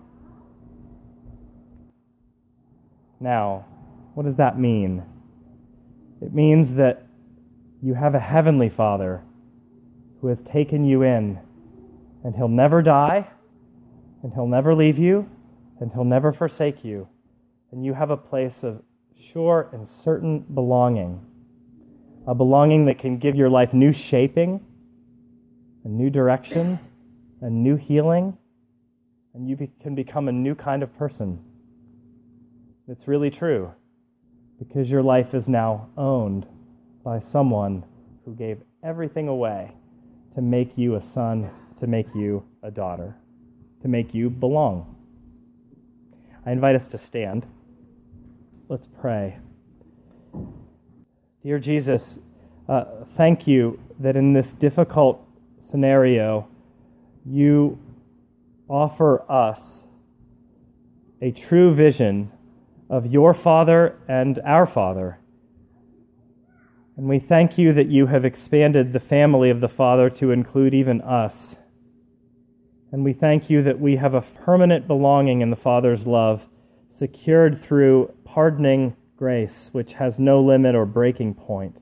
Now, 3.20 3.66
what 4.14 4.24
does 4.24 4.36
that 4.36 4.58
mean? 4.58 5.02
It 6.20 6.32
means 6.32 6.74
that 6.74 7.06
you 7.82 7.94
have 7.94 8.14
a 8.14 8.20
heavenly 8.20 8.68
Father 8.70 9.22
who 10.20 10.28
has 10.28 10.38
taken 10.50 10.84
you 10.84 11.02
in, 11.02 11.38
and 12.24 12.34
he'll 12.34 12.48
never 12.48 12.80
die, 12.80 13.28
and 14.22 14.32
he'll 14.32 14.46
never 14.46 14.74
leave 14.74 14.98
you, 14.98 15.28
and 15.80 15.92
he'll 15.92 16.04
never 16.04 16.32
forsake 16.32 16.84
you 16.84 17.08
and 17.72 17.84
you 17.84 17.94
have 17.94 18.10
a 18.10 18.16
place 18.16 18.62
of 18.62 18.82
sure 19.32 19.68
and 19.72 19.88
certain 19.88 20.40
belonging. 20.40 21.20
A 22.26 22.34
belonging 22.34 22.84
that 22.86 22.98
can 22.98 23.18
give 23.18 23.34
your 23.34 23.48
life 23.48 23.72
new 23.72 23.92
shaping, 23.92 24.60
a 25.84 25.88
new 25.88 26.10
direction, 26.10 26.78
a 27.40 27.50
new 27.50 27.76
healing, 27.76 28.36
and 29.34 29.48
you 29.48 29.56
be- 29.56 29.70
can 29.82 29.94
become 29.94 30.28
a 30.28 30.32
new 30.32 30.54
kind 30.54 30.82
of 30.82 30.96
person. 30.96 31.40
It's 32.86 33.08
really 33.08 33.30
true 33.30 33.72
because 34.58 34.88
your 34.88 35.02
life 35.02 35.34
is 35.34 35.48
now 35.48 35.88
owned 35.96 36.46
by 37.02 37.20
someone 37.32 37.84
who 38.24 38.34
gave 38.34 38.58
everything 38.84 39.28
away 39.28 39.72
to 40.34 40.42
make 40.42 40.72
you 40.76 40.96
a 40.96 41.02
son, 41.02 41.50
to 41.80 41.86
make 41.86 42.06
you 42.14 42.44
a 42.62 42.70
daughter, 42.70 43.16
to 43.80 43.88
make 43.88 44.14
you 44.14 44.30
belong. 44.30 44.94
I 46.46 46.52
invite 46.52 46.76
us 46.76 46.86
to 46.90 46.98
stand. 46.98 47.46
Let's 48.72 48.88
pray. 49.02 49.36
Dear 51.42 51.58
Jesus, 51.58 52.16
uh, 52.70 52.84
thank 53.18 53.46
you 53.46 53.78
that 54.00 54.16
in 54.16 54.32
this 54.32 54.50
difficult 54.54 55.22
scenario, 55.60 56.48
you 57.26 57.78
offer 58.70 59.30
us 59.30 59.82
a 61.20 61.32
true 61.32 61.74
vision 61.74 62.32
of 62.88 63.04
your 63.04 63.34
Father 63.34 63.98
and 64.08 64.40
our 64.42 64.66
Father. 64.66 65.18
And 66.96 67.06
we 67.10 67.18
thank 67.18 67.58
you 67.58 67.74
that 67.74 67.88
you 67.88 68.06
have 68.06 68.24
expanded 68.24 68.94
the 68.94 69.00
family 69.00 69.50
of 69.50 69.60
the 69.60 69.68
Father 69.68 70.08
to 70.08 70.30
include 70.30 70.72
even 70.72 71.02
us. 71.02 71.56
And 72.90 73.04
we 73.04 73.12
thank 73.12 73.50
you 73.50 73.62
that 73.64 73.78
we 73.78 73.96
have 73.96 74.14
a 74.14 74.22
permanent 74.22 74.86
belonging 74.86 75.42
in 75.42 75.50
the 75.50 75.56
Father's 75.56 76.06
love, 76.06 76.40
secured 76.90 77.62
through 77.62 78.14
pardoning 78.32 78.96
grace, 79.16 79.68
which 79.72 79.92
has 79.92 80.18
no 80.18 80.40
limit 80.40 80.74
or 80.74 80.86
breaking 80.86 81.34
point. 81.34 81.76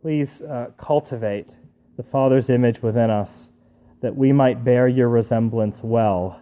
Please 0.00 0.40
uh, 0.42 0.66
cultivate 0.78 1.48
the 1.96 2.04
Father's 2.04 2.48
image 2.48 2.82
within 2.82 3.10
us 3.10 3.50
that 4.00 4.16
we 4.16 4.32
might 4.32 4.64
bear 4.64 4.86
your 4.86 5.08
resemblance 5.08 5.80
well, 5.82 6.40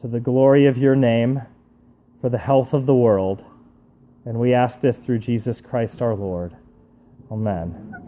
to 0.00 0.08
the 0.08 0.20
glory 0.20 0.66
of 0.66 0.76
your 0.76 0.96
name, 0.96 1.40
for 2.20 2.28
the 2.28 2.38
health 2.38 2.72
of 2.72 2.86
the 2.86 2.94
world. 2.94 3.44
And 4.24 4.38
we 4.38 4.52
ask 4.52 4.80
this 4.80 4.96
through 4.98 5.20
Jesus 5.20 5.60
Christ 5.60 6.02
our 6.02 6.14
Lord. 6.14 6.56
Amen. 7.30 8.05